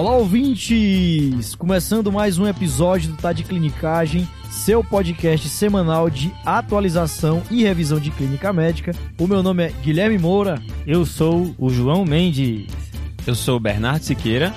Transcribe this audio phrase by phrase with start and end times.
[0.00, 1.54] Olá, ouvintes!
[1.54, 8.00] Começando mais um episódio do Tá de Clinicagem, seu podcast semanal de atualização e revisão
[8.00, 8.92] de clínica médica.
[9.18, 10.58] O meu nome é Guilherme Moura.
[10.86, 12.66] Eu sou o João Mendes.
[13.26, 14.54] Eu sou o Bernardo Siqueira.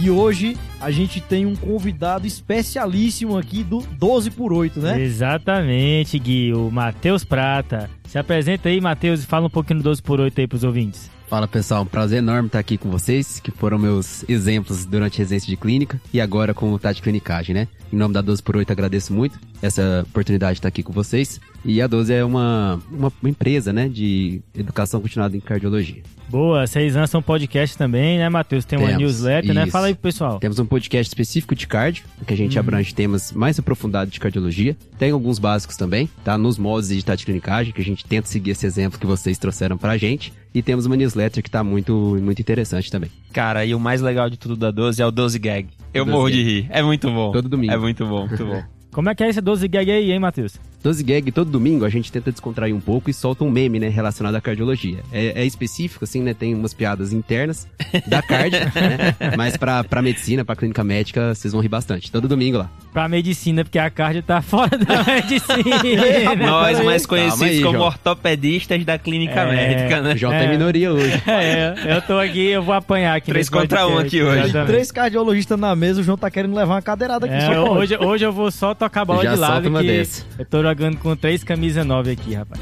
[0.00, 5.00] E hoje a gente tem um convidado especialíssimo aqui do 12 por 8, né?
[5.00, 7.90] Exatamente, Gui, o Matheus Prata.
[8.08, 11.10] Se apresenta aí, Matheus, e fala um pouquinho do 12 por 8 aí pros ouvintes.
[11.28, 15.18] Fala pessoal, um prazer enorme estar aqui com vocês, que foram meus exemplos durante a
[15.18, 17.66] residência de clínica e agora com o Tati Clinicagem, né?
[17.92, 21.40] Em nome da 12 por 8 agradeço muito essa oportunidade de estar aqui com vocês.
[21.64, 26.02] E a 12 é uma, uma empresa, né, de educação continuada em cardiologia.
[26.28, 28.64] Boa, vocês lançam um podcast também, né, Matheus?
[28.64, 29.62] Tem uma Temos, newsletter, né?
[29.62, 29.72] isso.
[29.72, 30.38] Fala aí pro pessoal.
[30.38, 34.76] Temos um podcast específico de cardio, que a gente abrange temas mais aprofundados de cardiologia.
[34.98, 36.36] Tem alguns básicos também, tá?
[36.36, 39.78] Nos moldes de Tati Clinicagem, que a gente tenta seguir esse exemplo que vocês trouxeram
[39.78, 40.32] pra gente.
[40.56, 43.10] E temos uma newsletter que tá muito, muito interessante também.
[43.30, 45.68] Cara, e o mais legal de tudo da 12 é o 12 Gag.
[45.92, 46.50] Eu 12 morro de Gag.
[46.50, 46.66] rir.
[46.70, 47.30] É muito bom.
[47.30, 47.74] Todo domingo.
[47.74, 48.62] É muito bom, muito bom.
[48.90, 50.58] Como é que é esse 12 gag aí, hein, Matheus?
[50.86, 53.88] 12 Gag, todo domingo a gente tenta descontrair um pouco e solta um meme, né,
[53.88, 54.98] relacionado à cardiologia.
[55.12, 57.66] É, é específico, assim, né, tem umas piadas internas
[58.06, 62.12] da cardio, né, mas pra, pra medicina, pra clínica médica, vocês vão rir bastante.
[62.12, 62.70] Todo domingo lá.
[62.92, 66.36] Pra medicina, porque a cardio tá fora da medicina.
[66.36, 67.86] Nós, mais conhecidos aí, como João.
[67.88, 69.52] ortopedistas da clínica É.
[69.56, 70.14] médica, né?
[70.14, 70.48] Tá É.
[70.48, 71.20] minoria hoje.
[71.26, 73.30] É, eu tô aqui, eu vou apanhar aqui.
[73.30, 74.44] Três contra um aqui hoje.
[74.44, 74.68] Exatamente.
[74.68, 77.34] Três cardiologistas na mesa, o João tá querendo levar uma cadeirada aqui.
[77.52, 79.86] É, hoje, hoje eu vou só tocar a bola Já de lado solta uma que
[79.88, 80.24] dessa.
[80.38, 82.60] eu tô jogando com três camisas nove aqui, rapaz.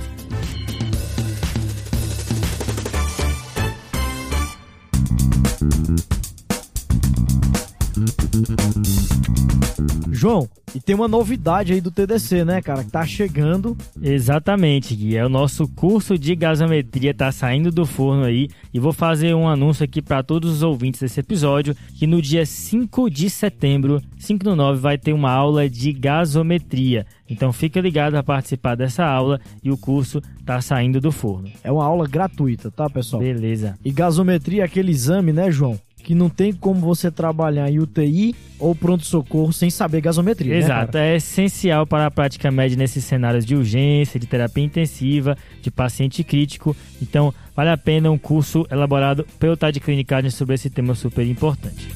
[10.14, 13.76] João, e tem uma novidade aí do TDC, né, cara, que tá chegando.
[14.00, 15.16] Exatamente, Gui.
[15.16, 19.48] É o nosso curso de gasometria tá saindo do forno aí e vou fazer um
[19.48, 24.44] anúncio aqui para todos os ouvintes desse episódio que no dia 5 de setembro, 5
[24.44, 27.04] do 9, vai ter uma aula de gasometria.
[27.28, 31.50] Então fica ligado a participar dessa aula e o curso tá saindo do forno.
[31.62, 33.20] É uma aula gratuita, tá, pessoal?
[33.20, 33.76] Beleza.
[33.84, 35.78] E gasometria é aquele exame, né, João?
[36.04, 40.52] Que não tem como você trabalhar em UTI ou pronto-socorro sem saber gasometria.
[40.52, 41.04] né, Exato, cara?
[41.06, 46.22] é essencial para a prática média nesses cenários de urgência, de terapia intensiva, de paciente
[46.22, 46.76] crítico.
[47.00, 51.88] Então, vale a pena um curso elaborado pelo Tade Clinicagem sobre esse tema super importante.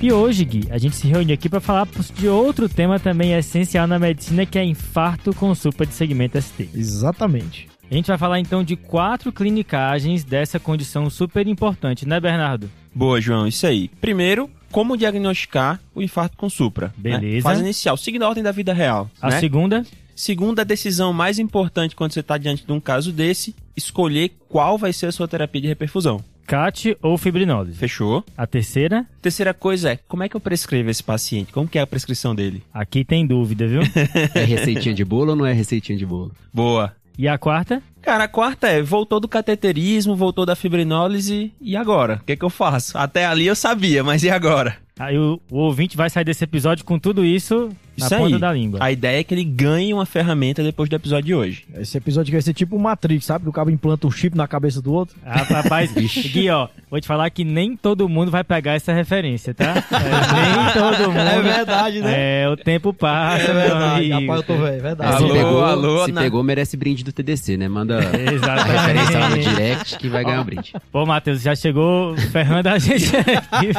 [0.00, 3.86] E hoje, Gui, a gente se reuniu aqui para falar de outro tema também essencial
[3.86, 6.68] na medicina, que é infarto com supra de segmento ST.
[6.74, 7.68] Exatamente.
[7.90, 12.70] A gente vai falar então de quatro clinicagens dessa condição super importante, né, Bernardo?
[12.94, 13.88] Boa, João, isso aí.
[13.88, 16.88] Primeiro, como diagnosticar o infarto com supra.
[16.88, 17.18] né?
[17.18, 17.44] Beleza.
[17.44, 19.10] Fase inicial, seguindo a ordem da vida real.
[19.22, 19.40] A né?
[19.40, 19.86] segunda,
[20.18, 24.92] Segunda decisão mais importante quando você está diante de um caso desse, escolher qual vai
[24.92, 26.24] ser a sua terapia de reperfusão.
[26.44, 27.72] CAT ou fibrinose.
[27.72, 28.24] Fechou?
[28.36, 31.52] A terceira, Terceira coisa é, como é que eu prescrevo esse paciente?
[31.52, 32.64] Como que é a prescrição dele?
[32.74, 33.82] aqui tem dúvida, viu?
[34.34, 36.32] É receitinha de bolo ou não é receitinha de bolo?
[36.52, 36.92] Boa.
[37.16, 42.20] e a quarta, Cara, a quarta é, voltou do cateterismo, voltou da fibrinólise, e agora?
[42.22, 42.96] O que é que eu faço?
[42.96, 44.78] Até ali eu sabia, mas e agora?
[44.98, 48.40] Aí o, o ouvinte vai sair desse episódio com tudo isso na Isso ponta aí.
[48.40, 48.78] da língua.
[48.80, 51.64] A ideia é que ele ganhe uma ferramenta depois do episódio de hoje.
[51.76, 53.42] Esse episódio vai ser tipo o Matrix, sabe?
[53.42, 55.16] Que o cabo implanta um chip na cabeça do outro.
[55.26, 55.90] Ah, rapaz,
[56.30, 59.74] Gui, ó, vou te falar que nem todo mundo vai pegar essa referência, tá?
[59.90, 61.18] É, nem todo mundo.
[61.18, 62.42] É verdade, né?
[62.42, 64.12] É, o tempo passa, É meu verdade.
[64.12, 64.32] amigo.
[64.32, 65.16] Rapaz, eu tô velho, é verdade.
[65.16, 67.66] Alô, se pegou, alô, se na- pegou, merece brinde do TDC, né?
[67.68, 68.70] Manda a Exatamente.
[68.78, 70.72] referência lá no direct que vai ganhar um brinde.
[70.92, 73.72] Pô, Matheus, já chegou ferrando a gente aqui.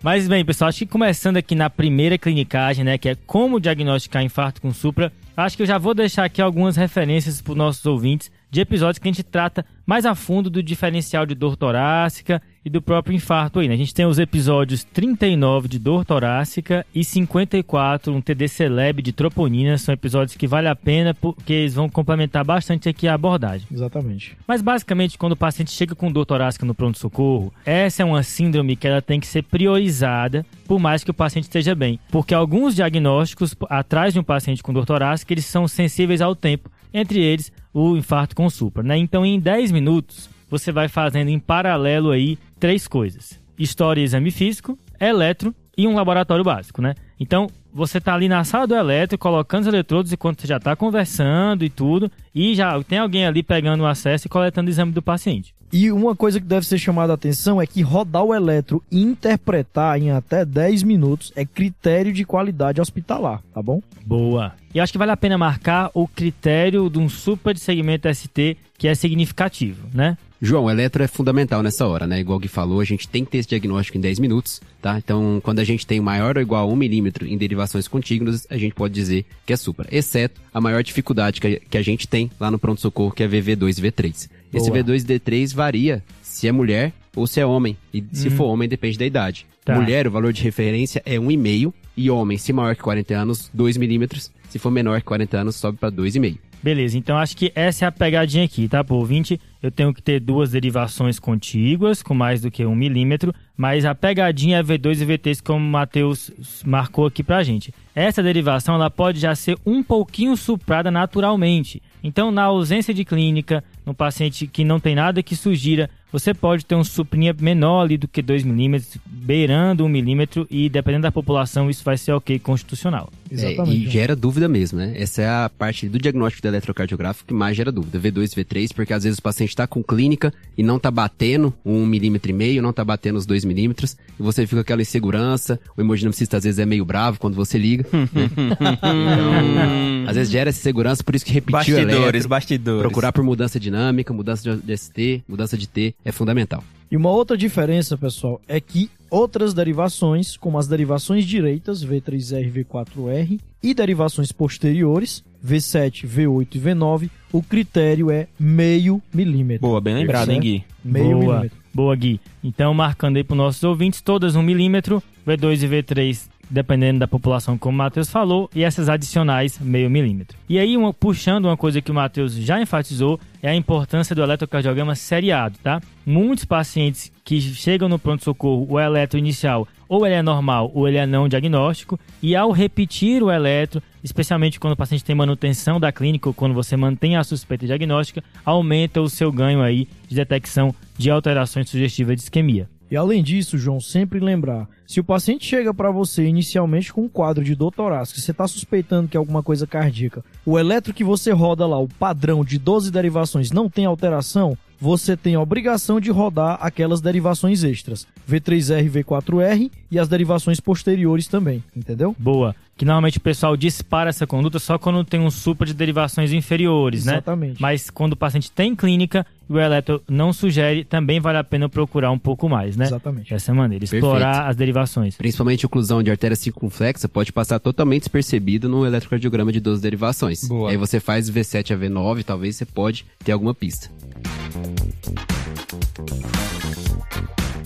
[0.00, 4.22] Mas bem, pessoal, acho que começando aqui na primeira clinicagem, né, que é como diagnosticar
[4.22, 7.84] infarto com supra, acho que eu já vou deixar aqui algumas referências para os nossos
[7.84, 12.40] ouvintes de episódios que a gente trata mais a fundo do diferencial de dor torácica
[12.64, 13.74] e do próprio infarto aí, né?
[13.74, 19.12] A gente tem os episódios 39 de dor torácica e 54, um TDC Lab de
[19.12, 23.66] troponina, são episódios que vale a pena porque eles vão complementar bastante aqui a abordagem.
[23.70, 24.36] Exatamente.
[24.46, 28.76] Mas basicamente, quando o paciente chega com dor torácica no pronto-socorro, essa é uma síndrome
[28.76, 31.98] que ela tem que ser priorizada, por mais que o paciente esteja bem.
[32.10, 36.70] Porque alguns diagnósticos atrás de um paciente com dor torácica, eles são sensíveis ao tempo,
[36.92, 38.96] entre eles o infarto com supra, né?
[38.96, 44.30] Então, em 10 minutos, você vai fazendo em paralelo aí três coisas: história e exame
[44.30, 46.94] físico, eletro e um laboratório básico, né?
[47.20, 50.74] Então, você tá ali na sala do elétrico, colocando os eletrodos enquanto você já tá
[50.74, 54.92] conversando e tudo, e já tem alguém ali pegando o acesso e coletando o exame
[54.92, 55.54] do paciente.
[55.70, 59.02] E uma coisa que deve ser chamada a atenção é que rodar o eletro e
[59.02, 63.82] interpretar em até 10 minutos é critério de qualidade hospitalar, tá bom?
[64.04, 64.54] Boa.
[64.74, 68.56] E acho que vale a pena marcar o critério de um super de segmento ST
[68.78, 70.16] que é significativo, né?
[70.40, 72.20] João, o eletro é fundamental nessa hora, né?
[72.20, 74.96] Igual Gui falou, a gente tem que ter esse diagnóstico em 10 minutos, tá?
[74.96, 78.56] Então, quando a gente tem maior ou igual a 1 milímetro em derivações contíguas, a
[78.56, 79.88] gente pode dizer que é supra.
[79.90, 83.78] Exceto a maior dificuldade que a, que gente tem lá no pronto-socorro, que é VV2
[83.78, 84.28] e V3.
[84.54, 84.82] Esse Boa.
[84.82, 87.76] V2 e D3 varia se é mulher ou se é homem.
[87.92, 89.44] E se for homem, depende da idade.
[89.64, 89.74] Tá.
[89.74, 93.76] Mulher, o valor de referência é 1,5 e homem, se maior que 40 anos, 2
[93.76, 94.30] milímetros.
[94.48, 96.38] Se for menor que 40 anos, sobe para 2,5.
[96.62, 98.82] Beleza, então acho que essa é a pegadinha aqui, tá?
[98.82, 103.32] Por ouvinte, eu tenho que ter duas derivações contíguas com mais do que um milímetro,
[103.56, 106.32] mas a pegadinha é V2 e V3, como o Matheus
[106.64, 107.72] marcou aqui pra gente.
[107.94, 111.80] Essa derivação ela pode já ser um pouquinho suprada naturalmente.
[112.02, 116.64] Então, na ausência de clínica, no paciente que não tem nada que sugira, você pode
[116.64, 121.12] ter um suprinha menor ali do que 2 milímetros, beirando 1 milímetro, e dependendo da
[121.12, 123.10] população, isso vai ser ok constitucional.
[123.30, 124.94] É, e gera dúvida mesmo, né?
[124.96, 127.98] Essa é a parte do diagnóstico do eletrocardiográfico que mais gera dúvida.
[127.98, 131.84] V2, V3, porque às vezes o paciente está com clínica e não tá batendo um
[131.84, 135.60] milímetro e meio, não tá batendo os dois milímetros, e você fica com aquela insegurança,
[135.76, 137.84] o hemodinamicista às vezes é meio bravo quando você liga.
[137.92, 138.08] né?
[138.72, 142.82] então, às vezes gera essa segurança, por isso que repetir o Bastidores, eletro, bastidores.
[142.82, 146.64] procurar por mudança dinâmica, mudança de ST, mudança de T, é fundamental.
[146.90, 152.64] E uma outra diferença, pessoal, é que outras derivações, como as derivações direitas, V3R e
[152.64, 159.68] V4R, e derivações posteriores, V7, V8 e V9, o critério é meio milímetro.
[159.68, 160.64] Boa, bem lembrado, hein, Gui?
[160.82, 161.20] Meio Boa.
[161.20, 161.58] milímetro.
[161.74, 162.20] Boa, Gui.
[162.42, 167.58] Então, marcando aí para nossos ouvintes, todas 1 milímetro, V2 e V3, dependendo da população,
[167.58, 170.36] como o Matheus falou, e essas adicionais, meio milímetro.
[170.48, 174.22] E aí, uma- puxando uma coisa que o Matheus já enfatizou, é a importância do
[174.22, 175.80] eletrocardiograma seriado, tá?
[176.06, 180.98] Muitos pacientes que chegam no pronto-socorro, o eletro inicial, ou ele é normal ou ele
[180.98, 185.90] é não diagnóstico, e ao repetir o eletro, especialmente quando o paciente tem manutenção da
[185.90, 190.74] clínica ou quando você mantém a suspeita diagnóstica, aumenta o seu ganho aí de detecção
[190.96, 192.68] de alterações sugestivas de isquemia.
[192.90, 197.08] E além disso, João, sempre lembrar, se o paciente chega para você inicialmente com um
[197.08, 201.04] quadro de dor torácica, você está suspeitando que é alguma coisa cardíaca, o eletro que
[201.04, 206.00] você roda lá, o padrão de 12 derivações, não tem alteração, você tem a obrigação
[206.00, 212.14] de rodar aquelas derivações extras, V3R e V4R e as derivações posteriores também, entendeu?
[212.18, 212.54] Boa.
[212.76, 217.04] Que normalmente o pessoal dispara essa conduta só quando tem um supra de derivações inferiores,
[217.04, 217.14] né?
[217.14, 217.60] Exatamente.
[217.60, 221.68] Mas quando o paciente tem clínica e o eletro não sugere, também vale a pena
[221.68, 222.84] procurar um pouco mais, né?
[222.84, 223.30] Exatamente.
[223.30, 224.50] Dessa maneira, explorar Perfeito.
[224.50, 225.16] as derivações.
[225.16, 230.46] Principalmente oclusão de artéria circunflexa pode passar totalmente despercebido no eletrocardiograma de 12 derivações.
[230.46, 230.70] Boa.
[230.70, 233.90] Aí você faz V7 a V9, talvez você pode ter alguma pista.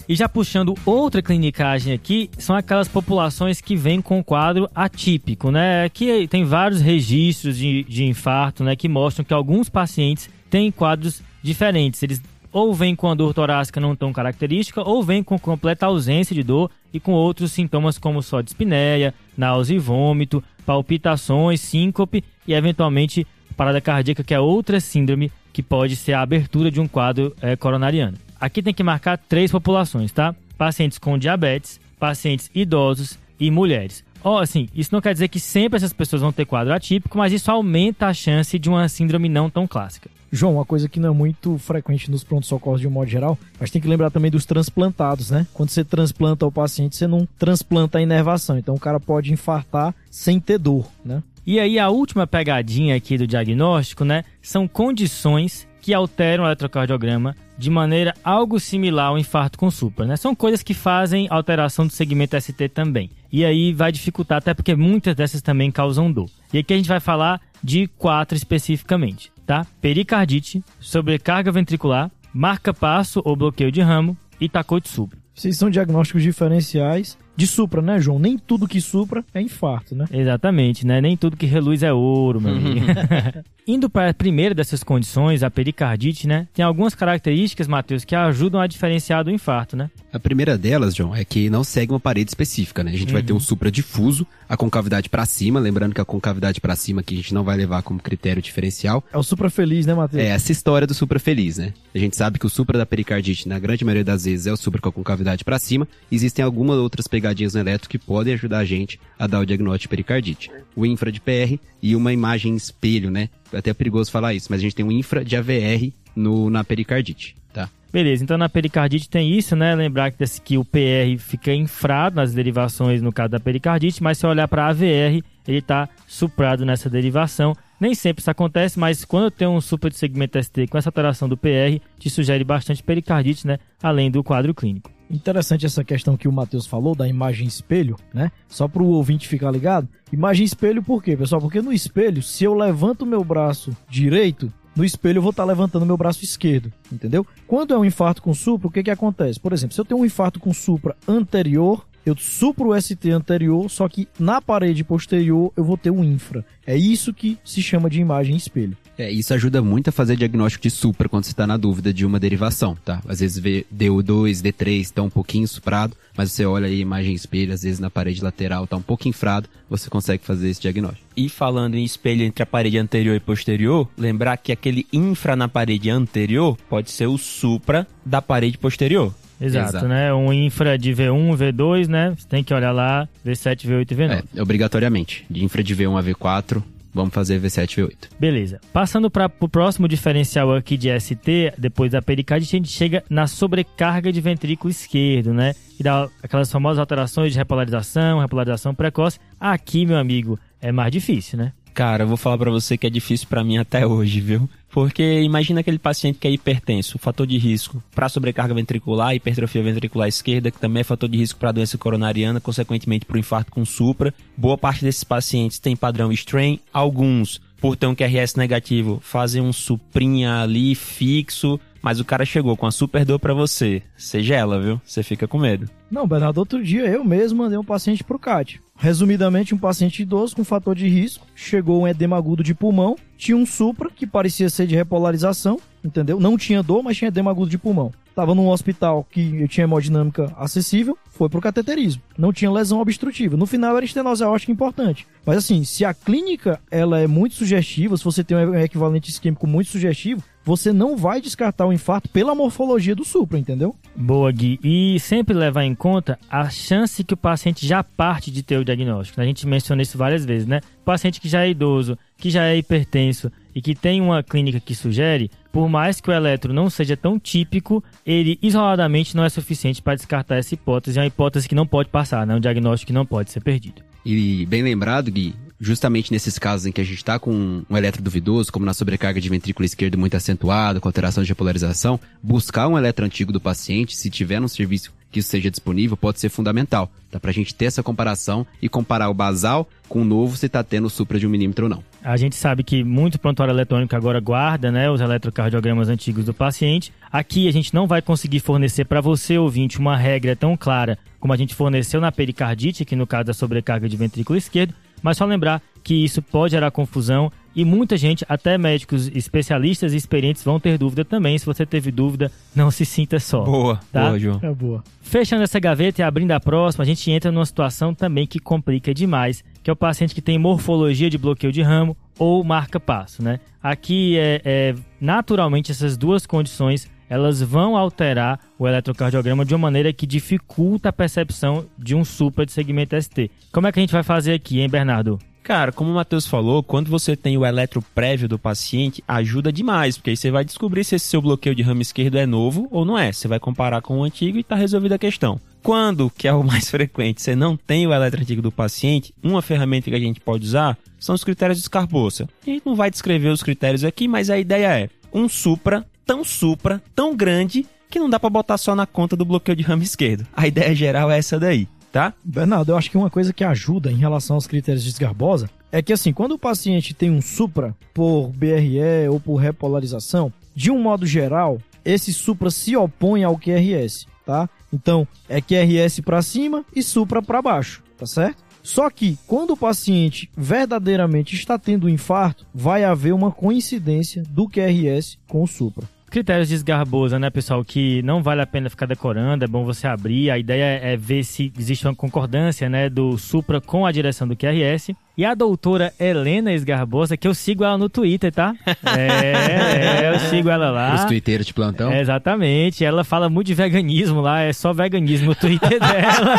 [0.08, 5.88] E já puxando outra clinicagem aqui, são aquelas populações que vêm com quadro atípico, né?
[5.88, 8.76] Que tem vários registros de, de infarto, né?
[8.76, 12.02] Que mostram que alguns pacientes têm quadros diferentes.
[12.02, 12.20] Eles
[12.52, 16.42] ou vêm com a dor torácica não tão característica, ou vêm com completa ausência de
[16.42, 23.26] dor e com outros sintomas como só dispneia, náusea e vômito, palpitações, síncope e eventualmente
[23.56, 27.56] parada cardíaca, que é outra síndrome que pode ser a abertura de um quadro eh,
[27.56, 28.16] coronariano.
[28.40, 30.34] Aqui tem que marcar três populações, tá?
[30.56, 34.04] Pacientes com diabetes, pacientes idosos e mulheres.
[34.24, 37.32] Ó, assim, isso não quer dizer que sempre essas pessoas vão ter quadro atípico, mas
[37.32, 40.08] isso aumenta a chance de uma síndrome não tão clássica.
[40.30, 43.70] João, uma coisa que não é muito frequente nos prontos-socorros de um modo geral, mas
[43.70, 45.46] tem que lembrar também dos transplantados, né?
[45.52, 49.94] Quando você transplanta o paciente, você não transplanta a inervação, então o cara pode infartar
[50.10, 51.22] sem ter dor, né?
[51.46, 57.34] E aí a última pegadinha aqui do diagnóstico, né, são condições que alteram o eletrocardiograma
[57.58, 60.16] de maneira algo similar ao infarto com supra, né?
[60.16, 63.10] São coisas que fazem alteração do segmento ST também.
[63.30, 66.30] E aí vai dificultar até porque muitas dessas também causam dor.
[66.52, 69.66] E aqui a gente vai falar de quatro especificamente, tá?
[69.80, 74.50] Pericardite, sobrecarga ventricular, marca-passo ou bloqueio de ramo e
[74.84, 75.18] supra.
[75.34, 78.18] Vocês são diagnósticos diferenciais de supra, né, João?
[78.18, 80.06] Nem tudo que supra é infarto, né?
[80.12, 81.00] Exatamente, né?
[81.00, 82.86] Nem tudo que reluz é ouro, meu amigo.
[83.66, 86.48] Indo para a primeira dessas condições, a pericardite, né?
[86.52, 89.88] Tem algumas características, Matheus, que ajudam a diferenciar do infarto, né?
[90.12, 92.90] A primeira delas, John, é que não segue uma parede específica, né?
[92.90, 96.60] A gente vai ter um supra difuso, a concavidade para cima, lembrando que a concavidade
[96.60, 99.02] para cima aqui a gente não vai levar como critério diferencial.
[99.12, 100.22] É o supra feliz, né, Matheus?
[100.22, 101.72] É essa história do supra feliz, né?
[101.94, 104.56] A gente sabe que o supra da pericardite, na grande maioria das vezes, é o
[104.56, 105.86] supra com a concavidade para cima.
[106.10, 109.82] Existem algumas outras ligadinhas no eletro que podem ajudar a gente a dar o diagnóstico
[109.82, 110.50] de pericardite.
[110.74, 113.28] O infra de PR e uma imagem espelho, né?
[113.52, 116.64] É até perigoso falar isso, mas a gente tem um infra de AVR no, na
[116.64, 117.68] pericardite, tá?
[117.92, 119.74] Beleza, então na pericardite tem isso, né?
[119.74, 124.26] Lembrar que, que o PR fica infrado nas derivações no caso da pericardite, mas se
[124.26, 127.54] olhar para a AVR, ele está suprado nessa derivação.
[127.78, 130.88] Nem sempre isso acontece, mas quando eu tenho um supra de segmento ST com essa
[130.88, 133.58] alteração do PR, te sugere bastante pericardite, né?
[133.82, 134.90] Além do quadro clínico.
[135.12, 138.32] Interessante essa questão que o Matheus falou da imagem espelho, né?
[138.48, 139.86] Só para o ouvinte ficar ligado.
[140.10, 141.38] Imagem espelho por quê, pessoal?
[141.38, 145.42] Porque no espelho, se eu levanto o meu braço direito, no espelho eu vou estar
[145.42, 147.26] tá levantando meu braço esquerdo, entendeu?
[147.46, 149.38] Quando é um infarto com supra, o que que acontece?
[149.38, 153.70] Por exemplo, se eu tenho um infarto com supra anterior, eu supro o ST anterior,
[153.70, 156.44] só que na parede posterior eu vou ter um infra.
[156.66, 158.76] É isso que se chama de imagem espelho.
[158.96, 162.04] É, isso ajuda muito a fazer diagnóstico de supra quando você está na dúvida de
[162.04, 163.00] uma derivação, tá?
[163.08, 167.14] Às vezes vê DO2, D3 está um pouquinho suprado, mas você olha aí a imagem
[167.14, 171.06] espelho, às vezes na parede lateral está um pouco infrado, você consegue fazer esse diagnóstico.
[171.16, 175.48] E falando em espelho entre a parede anterior e posterior, lembrar que aquele infra na
[175.48, 179.12] parede anterior pode ser o supra da parede posterior.
[179.42, 180.14] Exato, Exato, né?
[180.14, 182.14] Um infra de V1, V2, né?
[182.16, 184.24] Você tem que olhar lá, V7, V8 e V9.
[184.36, 185.26] É, obrigatoriamente.
[185.28, 186.62] De infra de V1 a V4,
[186.94, 187.96] Vamos fazer V7 V8.
[188.20, 188.60] Beleza.
[188.72, 193.26] Passando para o próximo diferencial aqui de ST, depois da pericardite, a gente chega na
[193.26, 195.54] sobrecarga de ventrículo esquerdo, né?
[195.80, 199.18] E dá aquelas famosas alterações de repolarização, repolarização precoce.
[199.40, 201.52] Aqui, meu amigo, é mais difícil, né?
[201.74, 204.48] Cara, eu vou falar para você que é difícil para mim até hoje, viu?
[204.70, 210.08] Porque imagina aquele paciente que é hipertenso, fator de risco para sobrecarga ventricular, hipertrofia ventricular
[210.08, 213.64] esquerda, que também é fator de risco para doença coronariana, consequentemente para o infarto com
[213.64, 214.14] supra.
[214.36, 219.52] Boa parte desses pacientes tem padrão strain, alguns, por ter um QRS negativo, fazem um
[219.52, 223.82] suprinha ali fixo, mas o cara chegou com a super dor para você.
[223.96, 224.80] Você gela, viu?
[224.84, 225.68] Você fica com medo.
[225.90, 228.60] Não, Bernardo, outro dia eu mesmo mandei um paciente pro CAT.
[228.76, 233.36] Resumidamente, um paciente idoso com fator de risco, chegou um edema agudo de pulmão, tinha
[233.36, 236.18] um supra que parecia ser de repolarização, entendeu?
[236.18, 237.92] Não tinha dor, mas tinha edema agudo de pulmão.
[238.14, 242.02] Tava num hospital que eu tinha hemodinâmica acessível, foi pro cateterismo.
[242.16, 243.36] Não tinha lesão obstrutiva.
[243.36, 245.06] No final era estenose aórtica importante.
[245.24, 249.46] Mas assim, se a clínica ela é muito sugestiva, se você tem um equivalente isquêmico
[249.46, 253.74] muito sugestivo, você não vai descartar o infarto pela morfologia do supra, entendeu?
[253.94, 254.58] Boa, Gui.
[254.62, 258.64] E sempre levar em conta a chance que o paciente já parte de ter o
[258.64, 259.20] diagnóstico.
[259.20, 260.60] A gente menciona isso várias vezes, né?
[260.80, 264.58] O paciente que já é idoso, que já é hipertenso e que tem uma clínica
[264.58, 269.28] que sugere, por mais que o eletro não seja tão típico, ele isoladamente não é
[269.28, 270.98] suficiente para descartar essa hipótese.
[270.98, 272.34] É uma hipótese que não pode passar, né?
[272.34, 273.82] Um diagnóstico que não pode ser perdido.
[274.04, 278.02] E bem lembrado, Gui, justamente nesses casos em que a gente está com um eletro
[278.02, 282.76] duvidoso, como na sobrecarga de ventrículo esquerdo muito acentuado, com alteração de repolarização, buscar um
[282.76, 286.90] eletro antigo do paciente, se tiver um serviço que isso seja disponível, pode ser fundamental.
[287.10, 290.64] Dá pra gente ter essa comparação e comparar o basal com o novo se tá
[290.64, 291.91] tendo supra de um milímetro ou não.
[292.04, 296.92] A gente sabe que muito prontuário eletrônico agora guarda né, os eletrocardiogramas antigos do paciente.
[297.10, 301.32] Aqui a gente não vai conseguir fornecer para você, ouvinte, uma regra tão clara como
[301.32, 305.24] a gente forneceu na pericardite, que no caso da sobrecarga de ventrículo esquerdo, mas só
[305.24, 310.58] lembrar que isso pode gerar confusão e muita gente, até médicos especialistas e experientes, vão
[310.58, 311.36] ter dúvida também.
[311.36, 313.42] Se você teve dúvida, não se sinta só.
[313.44, 314.06] Boa, tá?
[314.06, 314.40] boa, João.
[314.42, 314.82] É boa.
[315.02, 318.94] Fechando essa gaveta e abrindo a próxima, a gente entra numa situação também que complica
[318.94, 323.40] demais, que é o paciente que tem morfologia de bloqueio de ramo ou marca-passo, né?
[323.62, 329.92] Aqui, é, é, naturalmente, essas duas condições elas vão alterar o eletrocardiograma de uma maneira
[329.92, 333.30] que dificulta a percepção de um supra de segmento ST.
[333.52, 335.18] Como é que a gente vai fazer aqui, hein, Bernardo?
[335.42, 339.98] Cara, como o Matheus falou, quando você tem o eletro prévio do paciente, ajuda demais,
[339.98, 342.84] porque aí você vai descobrir se esse seu bloqueio de ramo esquerdo é novo ou
[342.84, 343.12] não é.
[343.12, 345.38] Você vai comparar com o antigo e tá resolvida a questão.
[345.62, 349.42] Quando, que é o mais frequente, você não tem o eletro antigo do paciente, uma
[349.42, 352.28] ferramenta que a gente pode usar são os critérios de Scarbosa.
[352.46, 356.24] A gente não vai descrever os critérios aqui, mas a ideia é um supra, tão
[356.24, 359.82] supra, tão grande, que não dá para botar só na conta do bloqueio de ramo
[359.82, 360.26] esquerdo.
[360.34, 362.14] A ideia geral é essa daí tá?
[362.24, 365.82] Bernardo, eu acho que uma coisa que ajuda em relação aos critérios de Sgarbosa é
[365.82, 370.80] que assim, quando o paciente tem um supra por BRE ou por repolarização, de um
[370.80, 374.48] modo geral, esse supra se opõe ao QRS, tá?
[374.72, 378.42] Então, é QRS para cima e supra para baixo, tá certo?
[378.62, 384.48] Só que quando o paciente verdadeiramente está tendo um infarto, vai haver uma coincidência do
[384.48, 385.86] QRS com o supra.
[386.12, 387.64] Critérios de esgarbosa, né, pessoal?
[387.64, 390.30] Que não vale a pena ficar decorando, é bom você abrir.
[390.30, 394.36] A ideia é ver se existe uma concordância, né, do Supra com a direção do
[394.36, 394.94] QRS.
[395.16, 398.54] E a doutora Helena Esgarbosa, que eu sigo ela no Twitter, tá?
[398.96, 400.94] É, é eu sigo ela lá.
[400.94, 401.90] Os twitteiros de plantão.
[401.90, 402.84] É, exatamente.
[402.84, 406.36] Ela fala muito de veganismo lá, é só veganismo no Twitter dela.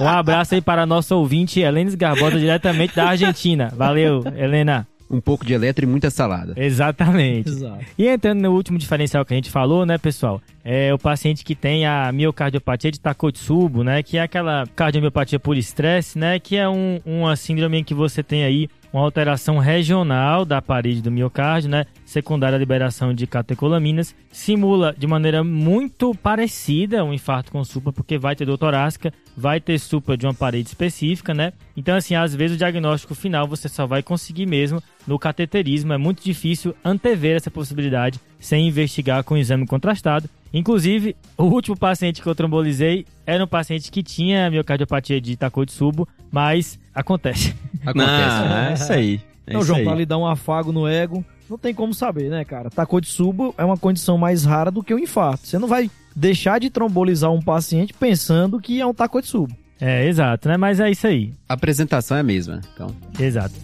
[0.00, 3.72] um abraço aí para a nossa ouvinte Helena Esgarbosa, diretamente da Argentina.
[3.76, 4.86] Valeu, Helena.
[5.08, 6.54] Um pouco de eletro e muita salada.
[6.56, 7.48] Exatamente.
[7.48, 7.84] Exato.
[7.96, 10.40] E entrando no último diferencial que a gente falou, né, pessoal?
[10.64, 14.02] É o paciente que tem a miocardiopatia de Takotsubo, né?
[14.02, 16.40] Que é aquela cardiomiopatia por estresse, né?
[16.40, 21.02] Que é um, uma síndrome em que você tem aí uma alteração regional da parede
[21.02, 21.86] do miocárdio, né?
[22.04, 28.18] Secundária à liberação de catecolaminas, simula de maneira muito parecida um infarto com supra, porque
[28.18, 31.52] vai ter dor torácica, vai ter supra de uma parede específica, né?
[31.76, 35.92] Então, assim, às vezes o diagnóstico final você só vai conseguir mesmo no cateterismo.
[35.92, 40.28] É muito difícil antever essa possibilidade sem investigar com exame contrastado.
[40.52, 46.08] Inclusive, o último paciente que eu trombolizei era um paciente que tinha miocardiopatia de Takotsubo,
[46.30, 47.54] mas acontece.
[47.84, 48.48] Acontece.
[48.48, 49.20] Não, é isso aí.
[49.46, 49.84] É Então, isso João, aí.
[49.84, 52.68] pra lhe dar um afago no ego, não tem como saber, né, cara?
[52.70, 55.46] Takotsubo é uma condição mais rara do que o infarto.
[55.46, 59.54] Você não vai deixar de trombolizar um paciente pensando que é um Takotsubo.
[59.80, 60.56] É, exato, né?
[60.56, 61.32] Mas é isso aí.
[61.48, 62.60] A apresentação é a mesma.
[62.74, 62.88] Então,
[63.20, 63.54] Exato.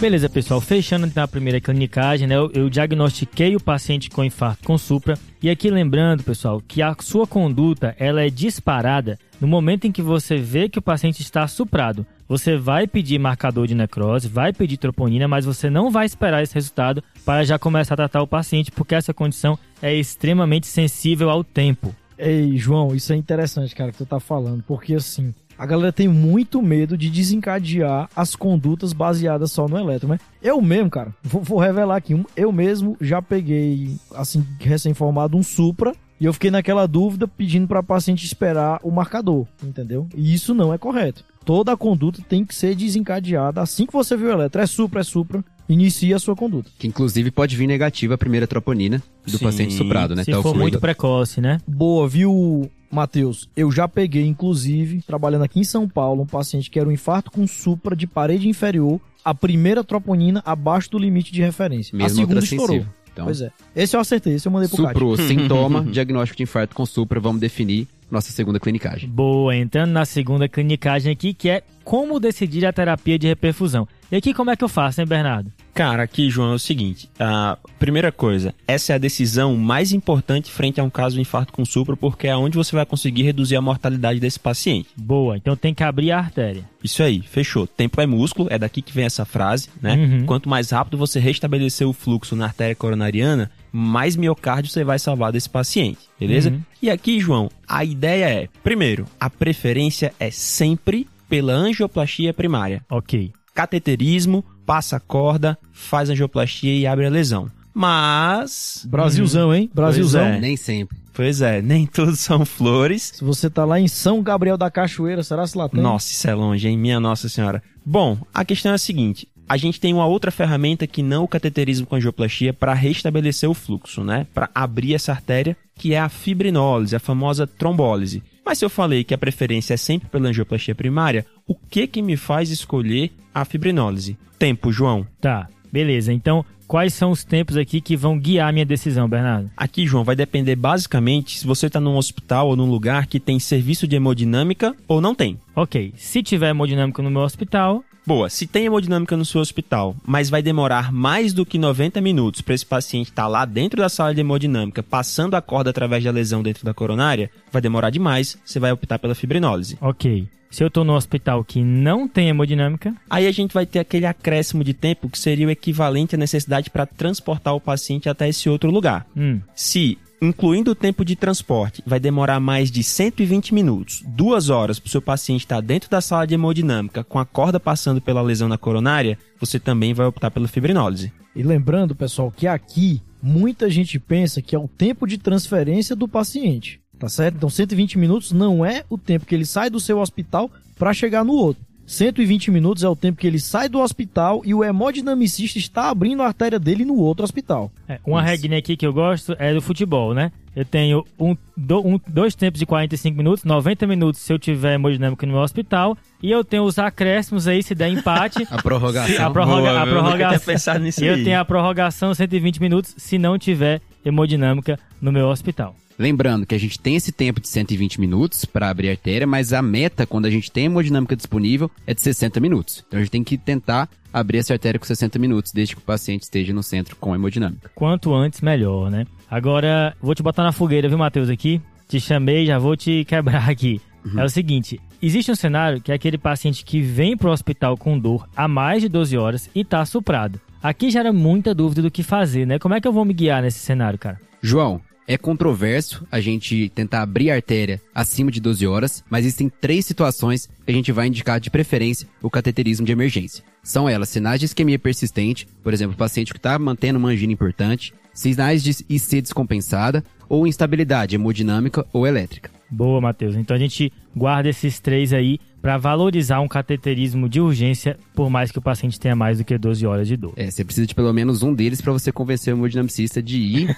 [0.00, 0.62] Beleza, pessoal.
[0.62, 2.34] Fechando então a primeira clinicagem, né?
[2.34, 5.18] Eu, eu diagnostiquei o paciente com infarto com supra.
[5.42, 10.00] E aqui lembrando, pessoal, que a sua conduta ela é disparada no momento em que
[10.00, 12.06] você vê que o paciente está suprado.
[12.26, 16.54] Você vai pedir marcador de necrose, vai pedir troponina, mas você não vai esperar esse
[16.54, 21.44] resultado para já começar a tratar o paciente, porque essa condição é extremamente sensível ao
[21.44, 21.94] tempo.
[22.16, 26.08] Ei, João, isso é interessante, cara, que tu tá falando, porque assim, a galera tem
[26.08, 30.18] muito medo de desencadear as condutas baseadas só no eletro, né?
[30.42, 35.42] Eu mesmo, cara, vou, vou revelar aqui, um- eu mesmo já peguei, assim, recém-formado, um
[35.42, 40.06] Supra, e eu fiquei naquela dúvida pedindo para paciente esperar o marcador, entendeu?
[40.16, 41.24] E isso não é correto.
[41.44, 44.60] Toda a conduta tem que ser desencadeada assim que você viu o eletro.
[44.60, 46.70] É Supra, é Supra, inicia a sua conduta.
[46.78, 50.24] que inclusive pode vir negativa a primeira troponina do Sim, paciente suprado, né?
[50.24, 50.62] Se Tá o for fluido.
[50.62, 51.58] muito precoce, né?
[51.66, 53.48] Boa, viu, Matheus?
[53.56, 57.30] Eu já peguei, inclusive, trabalhando aqui em São Paulo, um paciente que era um infarto
[57.30, 61.94] com supra de parede inferior, a primeira troponina abaixo do limite de referência.
[61.94, 62.64] a Mesmo segunda ultrassensível.
[62.64, 62.94] estourou.
[63.12, 63.50] Então, Pois é.
[63.74, 67.40] Esse eu acertei, esse eu mandei pro suprou, sintoma, diagnóstico de infarto com supra, vamos
[67.40, 69.08] definir nossa segunda clinicagem.
[69.08, 73.86] Boa, entrando na segunda clinicagem aqui, que é como decidir a terapia de reperfusão.
[74.12, 75.52] E aqui como é que eu faço, hein, Bernardo?
[75.72, 77.08] Cara, aqui, João, é o seguinte.
[77.18, 81.52] A primeira coisa, essa é a decisão mais importante frente a um caso de infarto
[81.52, 84.88] com supra, porque é onde você vai conseguir reduzir a mortalidade desse paciente.
[84.96, 86.64] Boa, então tem que abrir a artéria.
[86.82, 87.66] Isso aí, fechou.
[87.66, 89.94] Tempo é músculo, é daqui que vem essa frase, né?
[89.94, 90.26] Uhum.
[90.26, 95.32] Quanto mais rápido você restabelecer o fluxo na artéria coronariana, mais miocárdio você vai salvar
[95.32, 96.50] desse paciente, beleza?
[96.50, 96.60] Uhum.
[96.82, 102.84] E aqui, João, a ideia é, primeiro, a preferência é sempre pela angioplastia primária.
[102.90, 103.32] Ok.
[103.54, 107.50] Cateterismo, passa a corda, faz angioplastia e abre a lesão.
[107.72, 109.70] Mas, Brasilzão, hein?
[109.72, 110.24] Brasilzão.
[110.24, 110.40] É.
[110.40, 110.98] Nem sempre.
[111.12, 113.12] pois é, nem tudo são flores.
[113.14, 115.80] Se você tá lá em São Gabriel da Cachoeira, será se lá tem?
[115.80, 116.76] Nossa, isso é longe, hein?
[116.76, 117.62] Minha Nossa Senhora.
[117.84, 121.28] Bom, a questão é a seguinte: a gente tem uma outra ferramenta que não o
[121.28, 124.24] cateterismo com angioplastia para restabelecer o fluxo, né?
[124.32, 128.22] Para abrir essa artéria, que é a fibrinólise, a famosa trombólise.
[128.46, 132.00] Mas se eu falei que a preferência é sempre pela angioplastia primária, o que que
[132.00, 134.16] me faz escolher a fibrinólise?
[134.38, 135.04] Tempo, João.
[135.20, 136.12] Tá, beleza.
[136.12, 139.50] Então, quais são os tempos aqui que vão guiar a minha decisão, Bernardo?
[139.56, 143.40] Aqui, João, vai depender basicamente se você está num hospital ou num lugar que tem
[143.40, 145.36] serviço de hemodinâmica ou não tem.
[145.56, 150.30] Ok, se tiver hemodinâmica no meu hospital, Boa, se tem hemodinâmica no seu hospital, mas
[150.30, 154.14] vai demorar mais do que 90 minutos para esse paciente estar lá dentro da sala
[154.14, 158.58] de hemodinâmica, passando a corda através da lesão dentro da coronária, vai demorar demais, você
[158.58, 159.76] vai optar pela fibrinólise.
[159.80, 160.26] ok.
[160.50, 164.04] Se eu tô no hospital que não tem hemodinâmica, Aí a gente vai ter aquele
[164.06, 168.48] acréscimo de tempo que seria o equivalente à necessidade para transportar o paciente até esse
[168.48, 169.06] outro lugar.
[169.16, 174.78] hum, Se, incluindo o tempo de transporte, vai demorar mais de 120 minutos, duas horas
[174.80, 178.20] para o seu paciente estar dentro da sala de hemodinâmica com a corda passando pela
[178.20, 181.12] lesão na coronária, você também vai optar pela fibrinólise.
[181.34, 186.08] E lembrando, pessoal, que aqui muita gente pensa que é o tempo de transferência do
[186.08, 187.36] paciente, tá certo?
[187.36, 191.24] Então 120 minutos não é o tempo que ele sai do seu hospital para chegar
[191.24, 191.64] no outro.
[191.86, 196.22] 120 minutos é o tempo que ele sai do hospital e o hemodinamicista está abrindo
[196.22, 197.72] a artéria dele no outro hospital.
[197.88, 198.28] é, uma Isso.
[198.30, 200.30] regrinha aqui que eu gosto é do futebol, né?
[200.54, 204.74] eu tenho um, do, um, dois tempos de 45 minutos, 90 minutos se eu tiver
[204.74, 208.46] hemodinâmica no meu hospital, e eu tenho os acréscimos aí, se der empate.
[208.50, 209.26] A prorrogação.
[209.26, 210.86] a, prorroga, Boa, a eu prorrogação.
[210.98, 211.24] E eu aí.
[211.24, 215.74] tenho a prorrogação 120 minutos se não tiver hemodinâmica no meu hospital.
[216.00, 219.52] Lembrando que a gente tem esse tempo de 120 minutos para abrir a artéria, mas
[219.52, 222.82] a meta, quando a gente tem hemodinâmica disponível, é de 60 minutos.
[222.88, 225.84] Então a gente tem que tentar abrir essa artéria com 60 minutos, desde que o
[225.84, 227.70] paciente esteja no centro com hemodinâmica.
[227.74, 229.04] Quanto antes, melhor, né?
[229.30, 231.60] Agora, vou te botar na fogueira, viu, Matheus, aqui?
[231.86, 233.78] Te chamei, já vou te quebrar aqui.
[234.16, 237.98] É o seguinte, existe um cenário que é aquele paciente que vem pro hospital com
[237.98, 240.40] dor há mais de 12 horas e tá suprado.
[240.62, 242.58] Aqui gera muita dúvida do que fazer, né?
[242.58, 244.18] Como é que eu vou me guiar nesse cenário, cara?
[244.40, 249.48] João, é controverso a gente tentar abrir a artéria acima de 12 horas, mas existem
[249.48, 253.44] três situações que a gente vai indicar de preferência o cateterismo de emergência.
[253.62, 257.32] São elas sinais de isquemia persistente, por exemplo, o paciente que está mantendo uma angina
[257.32, 262.50] importante, sinais de IC descompensada ou instabilidade hemodinâmica ou elétrica.
[262.70, 263.34] Boa, Matheus.
[263.34, 268.50] Então a gente guarda esses três aí para valorizar um cateterismo de urgência, por mais
[268.50, 270.32] que o paciente tenha mais do que 12 horas de dor.
[270.36, 273.76] É, você precisa de pelo menos um deles para você convencer o hemodinamicista de ir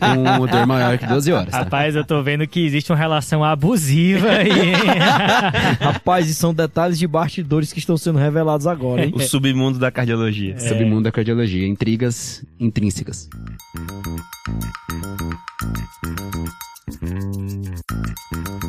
[0.00, 1.50] com uma dor maior que 12 horas.
[1.50, 1.58] Tá?
[1.58, 4.50] Rapaz, eu tô vendo que existe uma relação abusiva aí.
[4.50, 4.74] hein?
[5.80, 9.12] Rapaz, e são detalhes de bastidores que estão sendo revelados agora, hein?
[9.14, 10.58] O submundo da cardiologia.
[10.58, 13.28] Submundo da cardiologia, intrigas intrínsecas.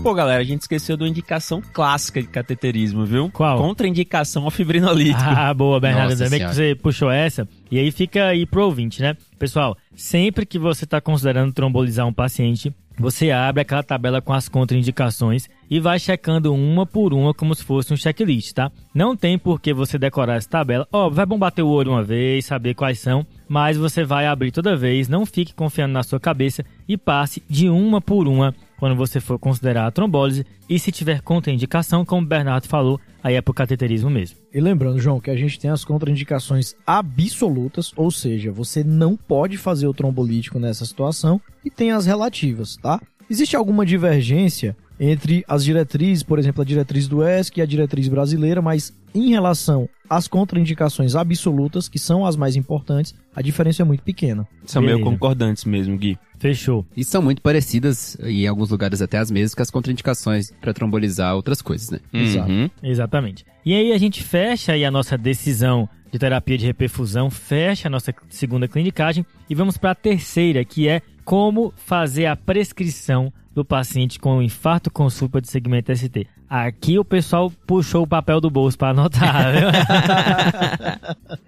[0.05, 3.27] Pô, galera, a gente esqueceu de uma indicação clássica de cateterismo, viu?
[3.31, 3.57] Qual?
[3.57, 5.19] Contraindicação ao fibrinolítico.
[5.25, 6.11] Ah, boa, Bernardo.
[6.11, 7.49] Ainda bem que você puxou essa.
[7.71, 9.17] E aí fica aí pro ouvinte, né?
[9.39, 14.47] Pessoal, sempre que você está considerando trombolizar um paciente, você abre aquela tabela com as
[14.47, 18.71] contraindicações e vai checando uma por uma como se fosse um checklist, tá?
[18.93, 20.87] Não tem por que você decorar essa tabela.
[20.91, 24.51] Ó, vai bom bater o olho uma vez, saber quais são, mas você vai abrir
[24.51, 28.95] toda vez, não fique confiando na sua cabeça e passe de uma por uma quando
[28.95, 30.45] você for considerar a trombólise.
[30.69, 34.37] E se tiver contraindicação, como o Bernardo falou, aí é pro cateterismo mesmo.
[34.53, 39.57] E lembrando, João, que a gente tem as contraindicações absolutas, ou seja, você não pode
[39.57, 43.01] fazer o trombolítico nessa situação, e tem as relativas, tá?
[43.29, 48.07] Existe alguma divergência entre as diretrizes, por exemplo, a diretriz do ESC e a diretriz
[48.07, 53.85] brasileira, mas em relação às contraindicações absolutas, que são as mais importantes, a diferença é
[53.85, 54.47] muito pequena.
[54.65, 55.11] São meio Beleza.
[55.11, 56.17] concordantes mesmo, Gui.
[56.37, 56.85] Fechou.
[56.95, 60.73] E são muito parecidas, e em alguns lugares até as mesmas, que as contraindicações para
[60.73, 61.99] trombolizar outras coisas, né?
[62.13, 62.51] Exato.
[62.51, 62.69] Uhum.
[62.83, 63.45] Exatamente.
[63.65, 67.91] E aí a gente fecha aí a nossa decisão de terapia de reperfusão, fecha a
[67.91, 73.63] nossa segunda clinicagem e vamos para a terceira, que é como fazer a prescrição do
[73.63, 76.27] paciente com infarto com supra de segmento ST.
[76.47, 79.51] Aqui o pessoal puxou o papel do bolso para anotar.
[79.55, 79.69] viu?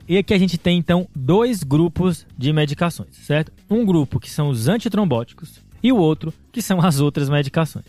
[0.07, 3.51] e aqui a gente tem então dois grupos de medicações, certo?
[3.69, 7.85] Um grupo que são os antitrombóticos e o outro que são as outras medicações.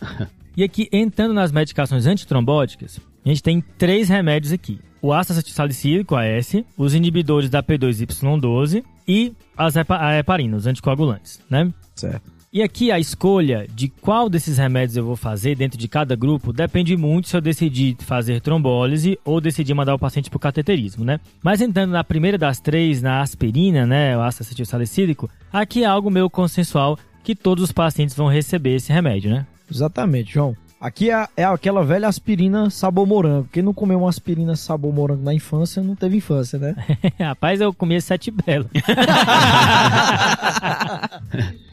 [0.57, 4.81] E aqui, entrando nas medicações antitrombóticas, a gente tem três remédios aqui.
[5.00, 11.40] O ácido acetilsalicílico, AS, os inibidores da P2Y12 e as hepa a heparina, os anticoagulantes,
[11.48, 11.72] né?
[11.94, 12.38] Certo.
[12.50, 16.50] E aqui a escolha de qual desses remédios eu vou fazer dentro de cada grupo
[16.50, 21.04] depende muito se eu decidir fazer trombólise ou decidir mandar o paciente para o cateterismo,
[21.04, 21.20] né?
[21.42, 26.11] Mas entrando na primeira das três, na aspirina, né, o ácido acetilsalicílico, aqui é algo
[26.11, 29.46] meio consensual que todos os pacientes vão receber esse remédio, né?
[29.70, 30.56] Exatamente, João.
[30.80, 33.48] Aqui é, é aquela velha aspirina sabor morango.
[33.52, 36.76] Quem não comeu uma aspirina sabor morango na infância, não teve infância, né?
[37.18, 38.70] Rapaz, eu comi sete belo.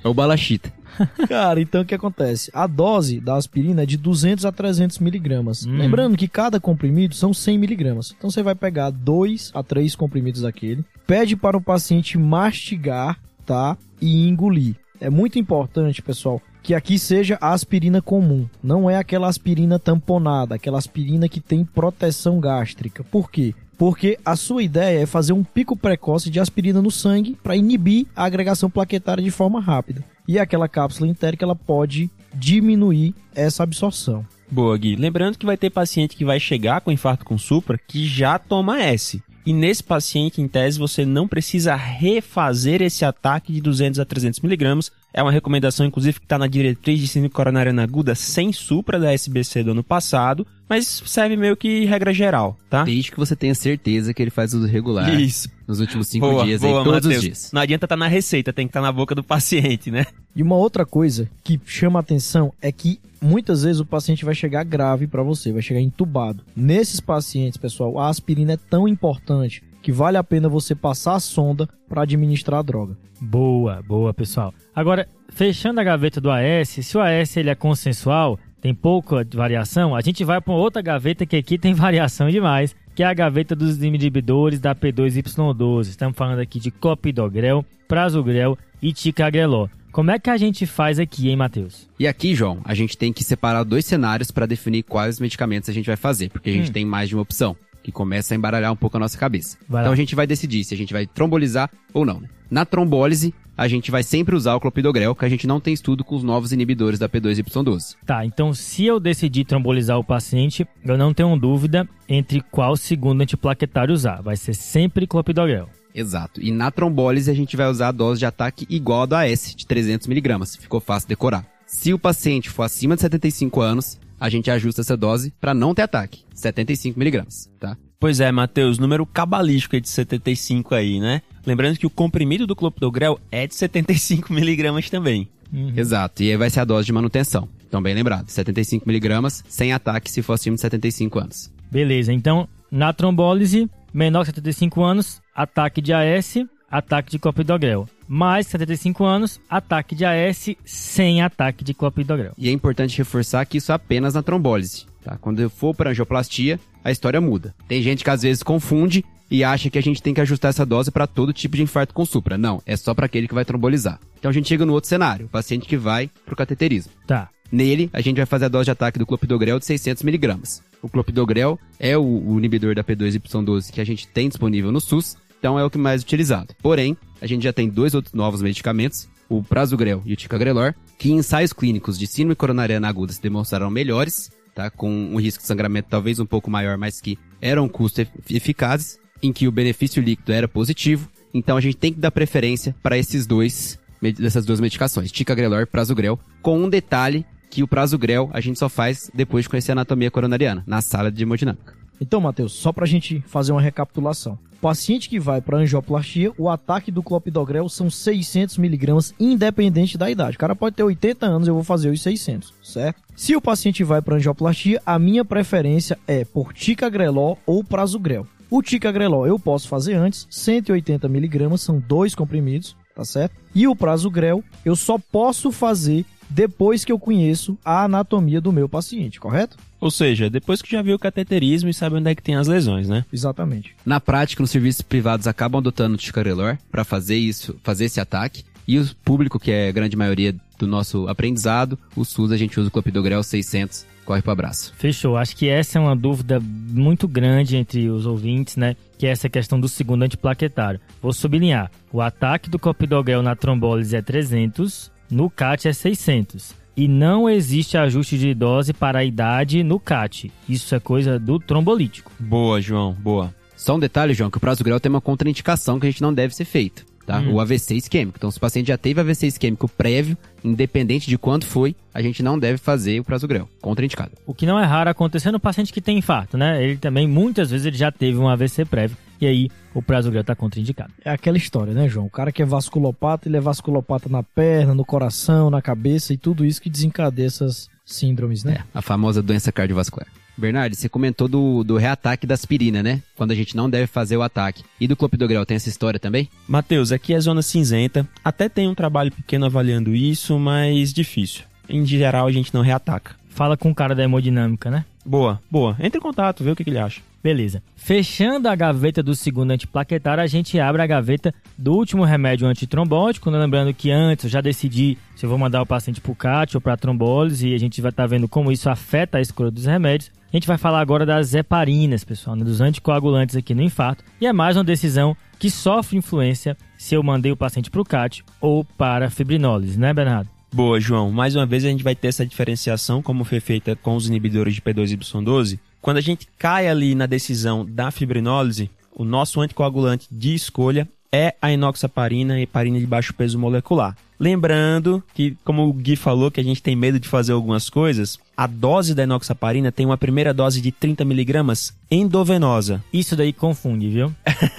[0.04, 0.72] É o balachita.
[1.28, 2.52] Cara, então o que acontece?
[2.54, 5.66] A dose da aspirina é de 200 a 300 miligramas.
[5.66, 5.78] Hum.
[5.80, 8.14] Lembrando que cada comprimido são 100 miligramas.
[8.16, 13.76] Então você vai pegar 2 a 3 comprimidos daquele, pede para o paciente mastigar, tá?
[14.00, 14.76] E engolir.
[15.02, 18.50] É muito importante, pessoal, que aqui seja a aspirina comum.
[18.64, 23.04] Não é aquela aspirina tamponada, aquela aspirina que tem proteção gástrica.
[23.04, 23.54] Por quê?
[23.78, 28.08] Porque a sua ideia é fazer um pico precoce de aspirina no sangue para inibir
[28.16, 30.04] a agregação plaquetária de forma rápida.
[30.28, 34.26] E aquela cápsula entérica ela pode diminuir essa absorção.
[34.50, 34.96] Boa, Gui.
[34.96, 38.82] Lembrando que vai ter paciente que vai chegar com infarto com supra que já toma
[38.82, 39.22] S.
[39.46, 44.40] E nesse paciente, em tese, você não precisa refazer esse ataque de 200 a 300
[44.40, 44.92] miligramas.
[45.18, 49.14] É uma recomendação, inclusive, que está na diretriz de síndrome coronariana aguda sem supra da
[49.14, 52.84] SBC do ano passado, mas serve meio que regra geral, tá?
[52.84, 55.50] Desde que você tenha certeza que ele faz uso regular Isso.
[55.66, 57.16] nos últimos cinco Boa, dias, boa, aí, todos Matheus.
[57.16, 57.52] os dias.
[57.54, 60.06] Não adianta estar na receita, tem que estar na boca do paciente, né?
[60.36, 64.66] E uma outra coisa que chama atenção é que muitas vezes o paciente vai chegar
[64.66, 66.44] grave para você, vai chegar entubado.
[66.54, 71.20] Nesses pacientes, pessoal, a aspirina é tão importante que vale a pena você passar a
[71.20, 72.98] sonda para administrar a droga.
[73.22, 74.52] Boa, boa, pessoal.
[74.76, 79.96] Agora, fechando a gaveta do AS, se o AS ele é consensual, tem pouca variação,
[79.96, 83.56] a gente vai para outra gaveta que aqui tem variação demais, que é a gaveta
[83.56, 85.82] dos inibidores da P2Y12.
[85.82, 89.70] Estamos falando aqui de clopidogrel, prasugrel e ticagrelol.
[89.92, 91.88] Como é que a gente faz aqui, hein, Matheus?
[92.00, 95.74] E aqui, João, a gente tem que separar dois cenários para definir quais medicamentos a
[95.74, 96.74] gente vai fazer, porque a gente Hum.
[96.74, 99.58] tem mais de uma opção, que começa a embaralhar um pouco a nossa cabeça.
[99.70, 99.90] Então lá.
[99.92, 102.20] a gente vai decidir se a gente vai trombolizar ou não.
[102.20, 102.28] né?
[102.50, 106.04] Na trombólise, a gente vai sempre usar o clopidogrel, que a gente não tem estudo
[106.04, 107.96] com os novos inibidores da P2Y12.
[108.04, 113.22] Tá, então se eu decidir trombolizar o paciente, eu não tenho dúvida entre qual segundo
[113.22, 114.20] antiplaquetário usar.
[114.24, 115.70] Vai ser sempre clopidogrel.
[115.94, 116.42] Exato.
[116.42, 119.54] E na trombólise a gente vai usar a dose de ataque igual a do AS,
[119.56, 120.60] de 300mg.
[120.60, 121.46] Ficou fácil decorar.
[121.68, 125.74] Se o paciente for acima de 75 anos, a gente ajusta essa dose para não
[125.74, 127.78] ter ataque, 75mg, tá?
[128.00, 131.22] Pois é, Matheus, número cabalístico aí de 75 aí, né?
[131.46, 135.30] Lembrando que o comprimido do clopidogrel é de 75mg também.
[135.76, 136.24] Exato.
[136.24, 137.48] E aí vai ser a dose de manutenção.
[137.68, 141.52] Então, bem lembrado, 75mg sem ataque se for acima de 75 anos.
[141.72, 146.36] Beleza, então na trombólise, menor que 75 anos, ataque de AS,
[146.70, 147.88] ataque de clopidogrel.
[148.08, 152.34] Mais 75 anos, ataque de AS sem ataque de clopidogrel.
[152.38, 155.18] E é importante reforçar que isso é apenas na trombólise, tá?
[155.18, 157.56] Quando eu for para angioplastia, a história muda.
[157.68, 160.66] Tem gente que às vezes confunde e acha que a gente tem que ajustar essa
[160.66, 162.38] dose para todo tipo de infarto com supra.
[162.38, 164.00] Não, é só para aquele que vai trombolizar.
[164.20, 166.92] Então a gente chega no outro cenário, o paciente que vai pro cateterismo.
[167.08, 167.30] Tá.
[167.52, 170.62] Nele, a gente vai fazer a dose de ataque do clopidogrel de 600mg.
[170.82, 175.18] O clopidogrel é o, o inibidor da P2Y12 que a gente tem disponível no SUS,
[175.40, 176.56] então é o que mais utilizado.
[176.62, 181.10] Porém, a gente já tem dois outros novos medicamentos, o prasugrel e o ticagrelor, que
[181.10, 184.70] em ensaios clínicos de síndrome coronariana aguda se demonstraram melhores, tá?
[184.70, 189.34] com um risco de sangramento talvez um pouco maior, mas que eram custos eficazes, em
[189.34, 191.10] que o benefício líquido era positivo.
[191.34, 193.80] Então a gente tem que dar preferência para esses dois
[194.20, 198.70] dessas duas medicações, ticagrelor e prasugrel, com um detalhe que o prasugrel a gente só
[198.70, 201.74] faz depois de conhecer a anatomia coronariana, na sala de hemodinâmica.
[202.00, 204.38] Então, Matheus, só pra gente fazer uma recapitulação.
[204.62, 210.38] Paciente que vai para angioplastia, o ataque do clopidogrel são 600 miligramas, independente da idade.
[210.38, 213.02] O cara pode ter 80 anos, eu vou fazer os 600, certo?
[213.16, 218.26] Se o paciente vai para angioplastia, a minha preferência é por ticagrelol ou prasugrel.
[218.50, 223.36] O ticagrelol eu posso fazer antes, 180 miligramas, são dois comprimidos, tá certo?
[223.54, 228.68] E o prasugrel eu só posso fazer depois que eu conheço a anatomia do meu
[228.68, 229.58] paciente, correto?
[229.80, 232.48] Ou seja, depois que já viu o cateterismo e sabe onde é que tem as
[232.48, 233.06] lesões, né?
[233.12, 233.76] Exatamente.
[233.86, 238.44] Na prática, os serviços privados acabam adotando o ticagrelor para fazer isso, fazer esse ataque.
[238.68, 242.60] E o público, que é a grande maioria do nosso aprendizado, o SUS a gente
[242.60, 244.74] usa o clopidogrel 600, corre pro abraço.
[244.78, 245.18] Fechou.
[245.18, 248.76] Acho que essa é uma dúvida muito grande entre os ouvintes, né?
[248.98, 250.80] Que é essa questão do segundo antiplaquetário.
[251.00, 251.70] Vou sublinhar.
[251.92, 256.54] O ataque do clopidogrel na trombólise é 300, no CAT é 600.
[256.78, 260.32] E não existe ajuste de dose para a idade no CAT.
[260.48, 262.12] Isso é coisa do trombolítico.
[262.20, 263.34] Boa, João, boa.
[263.56, 266.36] Só um detalhe, João, que o prasugrel tem uma contraindicação que a gente não deve
[266.36, 267.20] ser feito, tá?
[267.20, 267.34] Hum.
[267.36, 268.18] O AVC isquêmico.
[268.18, 272.22] Então, se o paciente já teve AVC isquêmico prévio, independente de quando foi, a gente
[272.22, 273.48] não deve fazer o prasugrel.
[273.62, 274.12] Contraindicado.
[274.26, 276.62] O que não é raro acontecer no paciente que tem infarto, né?
[276.62, 278.98] Ele também, muitas vezes, ele já teve um AVC prévio.
[279.20, 280.94] E aí, o prasugrel está contraindicado.
[281.04, 282.06] É aquela história, né, João?
[282.06, 286.18] O cara que é vasculopata, ele é vasculopata na perna, no coração, na cabeça e
[286.18, 288.64] tudo isso que desencadeia essas síndromes, né?
[288.74, 290.08] A famosa doença cardiovascular.
[290.38, 293.02] Bernardo, você comentou do, do reataque da aspirina, né?
[293.16, 294.64] Quando a gente não deve fazer o ataque.
[294.80, 296.30] E do clopidogrel, tem essa história também?
[296.46, 298.06] Matheus, aqui é zona cinzenta.
[298.24, 301.44] Até tem um trabalho pequeno avaliando isso, mas difícil.
[301.70, 303.16] Em geral, a gente não reataca.
[303.30, 304.84] Fala com o cara da hemodinâmica, né?
[305.06, 305.76] Boa, boa.
[305.80, 307.02] Entre em contato, vê o que, que ele acha.
[307.26, 307.64] Beleza.
[307.76, 313.32] Fechando a gaveta do segundo antiplaquetário, a gente abre a gaveta do último remédio antitrombótico.
[313.32, 313.40] né?
[313.40, 316.56] Lembrando que antes eu já decidi se eu vou mandar o paciente para o CAT
[316.56, 319.66] ou para trombólise e a gente vai estar vendo como isso afeta a escolha dos
[319.66, 320.12] remédios.
[320.32, 322.46] A gente vai falar agora das heparinas, pessoal, né?
[322.46, 324.04] dos anticoagulantes aqui no infarto.
[324.22, 327.86] E é mais uma decisão que sofre influência se eu mandei o paciente para o
[327.86, 330.30] CAT ou para fibrinólise, né, Bernardo?
[330.56, 331.12] Boa, João.
[331.12, 334.54] Mais uma vez a gente vai ter essa diferenciação, como foi feita com os inibidores
[334.54, 335.60] de P2Y12.
[335.86, 341.36] Quando a gente cai ali na decisão da fibrinólise, o nosso anticoagulante de escolha é
[341.40, 343.96] a inoxaparina e heparina de baixo peso molecular.
[344.20, 348.18] Lembrando que, como o Gui falou, que a gente tem medo de fazer algumas coisas,
[348.36, 352.84] a dose da inoxaparina tem uma primeira dose de 30mg endovenosa.
[352.92, 354.12] Isso daí confunde, viu?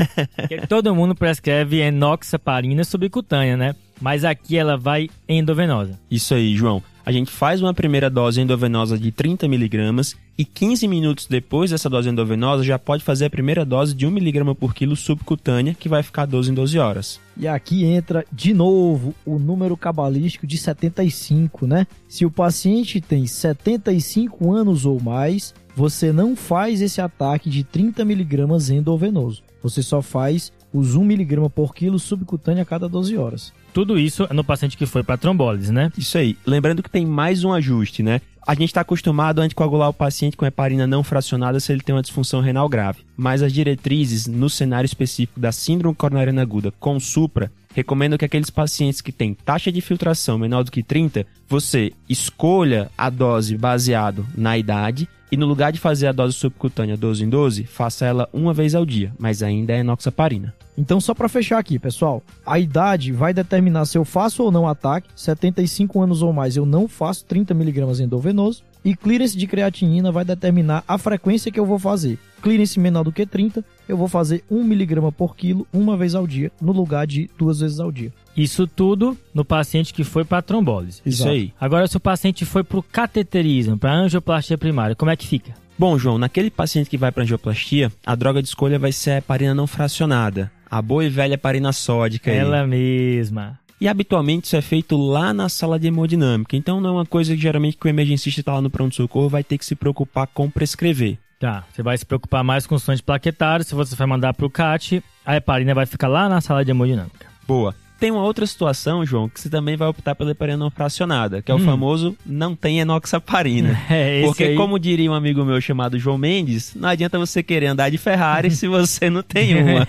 [0.70, 3.74] Todo mundo prescreve enoxaparina subcutânea, né?
[4.00, 5.98] Mas aqui ela vai endovenosa.
[6.10, 6.82] Isso aí, João.
[7.06, 12.08] A gente faz uma primeira dose endovenosa de 30mg e 15 minutos depois dessa dose
[12.08, 16.26] endovenosa já pode fazer a primeira dose de 1mg por quilo subcutânea, que vai ficar
[16.26, 17.20] 12 em 12 horas.
[17.36, 21.86] E aqui entra de novo o número cabalístico de 75, né?
[22.08, 28.04] Se o paciente tem 75 anos ou mais, você não faz esse ataque de 30
[28.04, 29.44] miligramas endovenoso.
[29.62, 33.52] Você só faz os 1 miligrama por quilo subcutâneo a cada 12 horas.
[33.76, 35.92] Tudo isso no paciente que foi para trombólise, né?
[35.98, 36.34] Isso aí.
[36.46, 38.22] Lembrando que tem mais um ajuste, né?
[38.46, 41.94] A gente está acostumado a anticoagular o paciente com heparina não fracionada se ele tem
[41.94, 43.00] uma disfunção renal grave.
[43.14, 48.48] Mas as diretrizes, no cenário específico da síndrome coronariana aguda com supra, recomendam que aqueles
[48.48, 54.26] pacientes que têm taxa de filtração menor do que 30, você escolha a dose baseado
[54.34, 58.28] na idade e no lugar de fazer a dose subcutânea 12 em 12, faça ela
[58.32, 60.54] uma vez ao dia, mas ainda é enoxaparina.
[60.78, 64.68] Então, só para fechar aqui, pessoal, a idade vai determinar se eu faço ou não
[64.68, 65.08] ataque.
[65.16, 68.62] 75 anos ou mais, eu não faço 30 mg endovenoso.
[68.86, 72.20] E clearance de creatinina vai determinar a frequência que eu vou fazer.
[72.40, 76.24] Clearance menor do que 30, eu vou fazer 1 mg por quilo uma vez ao
[76.24, 78.12] dia, no lugar de duas vezes ao dia.
[78.36, 81.02] Isso tudo no paciente que foi para trombólise.
[81.04, 81.30] Isso Exato.
[81.32, 81.52] aí.
[81.60, 85.52] Agora, se o paciente foi para o cateterismo, para angioplastia primária, como é que fica?
[85.76, 89.16] Bom, João, naquele paciente que vai para angioplastia, a droga de escolha vai ser a
[89.18, 92.30] heparina não fracionada, a boa e velha heparina sódica.
[92.30, 92.36] aí.
[92.36, 93.58] Ela mesma.
[93.80, 97.34] E habitualmente isso é feito lá na sala de hemodinâmica, então não é uma coisa
[97.34, 100.48] que geralmente que o emergencista está lá no pronto-socorro vai ter que se preocupar com
[100.50, 101.18] prescrever.
[101.38, 103.62] Tá, você vai se preocupar mais com o sonho de plaquetário.
[103.64, 106.70] Se você vai mandar para o CAT, a heparina vai ficar lá na sala de
[106.70, 107.26] hemodinâmica.
[107.46, 107.74] Boa.
[108.00, 111.50] Tem uma outra situação, João, que você também vai optar pela heparina não fracionada, que
[111.50, 111.64] é o Hum.
[111.64, 113.78] famoso não tem enoxaparina.
[113.90, 114.54] É, Porque, aí...
[114.56, 118.50] como diria um amigo meu chamado João Mendes, não adianta você querer andar de Ferrari
[118.56, 119.86] se você não tem uma.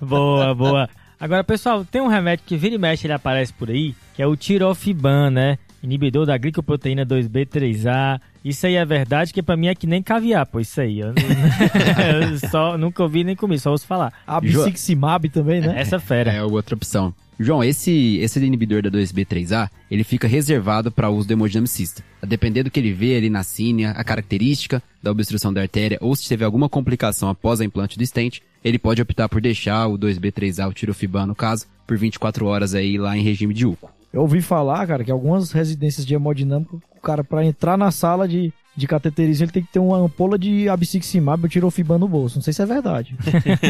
[0.00, 0.88] boa, boa.
[1.22, 4.26] Agora, pessoal, tem um remédio que vira e mexe, ele aparece por aí, que é
[4.26, 5.56] o tirofiban, né?
[5.80, 8.20] Inibidor da glicoproteína 2B3A.
[8.44, 10.98] Isso aí é verdade, que pra mim é que nem caviar, pô, isso aí.
[10.98, 14.12] Eu, eu só, nunca ouvi nem comi, só ouço falar.
[14.26, 15.80] A Biciximab também, né?
[15.80, 16.32] Essa fera.
[16.32, 17.14] É outra opção.
[17.38, 22.02] João, esse, esse inibidor da 2B3A, ele fica reservado para uso do hemodinamicista.
[22.20, 25.98] A depender do que ele vê ali na sínia, a característica da obstrução da artéria,
[26.00, 29.86] ou se teve alguma complicação após a implante do stent, ele pode optar por deixar
[29.88, 33.90] o 2B3A, o tirofiban no caso, por 24 horas aí lá em regime de UCO.
[34.12, 38.28] Eu ouvi falar, cara, que algumas residências de hemodinâmica, o cara, pra entrar na sala
[38.28, 42.36] de, de cateterismo, ele tem que ter uma ampola de absiximab ou tirofiban no bolso.
[42.36, 43.16] Não sei se é verdade.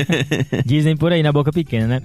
[0.66, 2.02] Dizem por aí na boca pequena, né?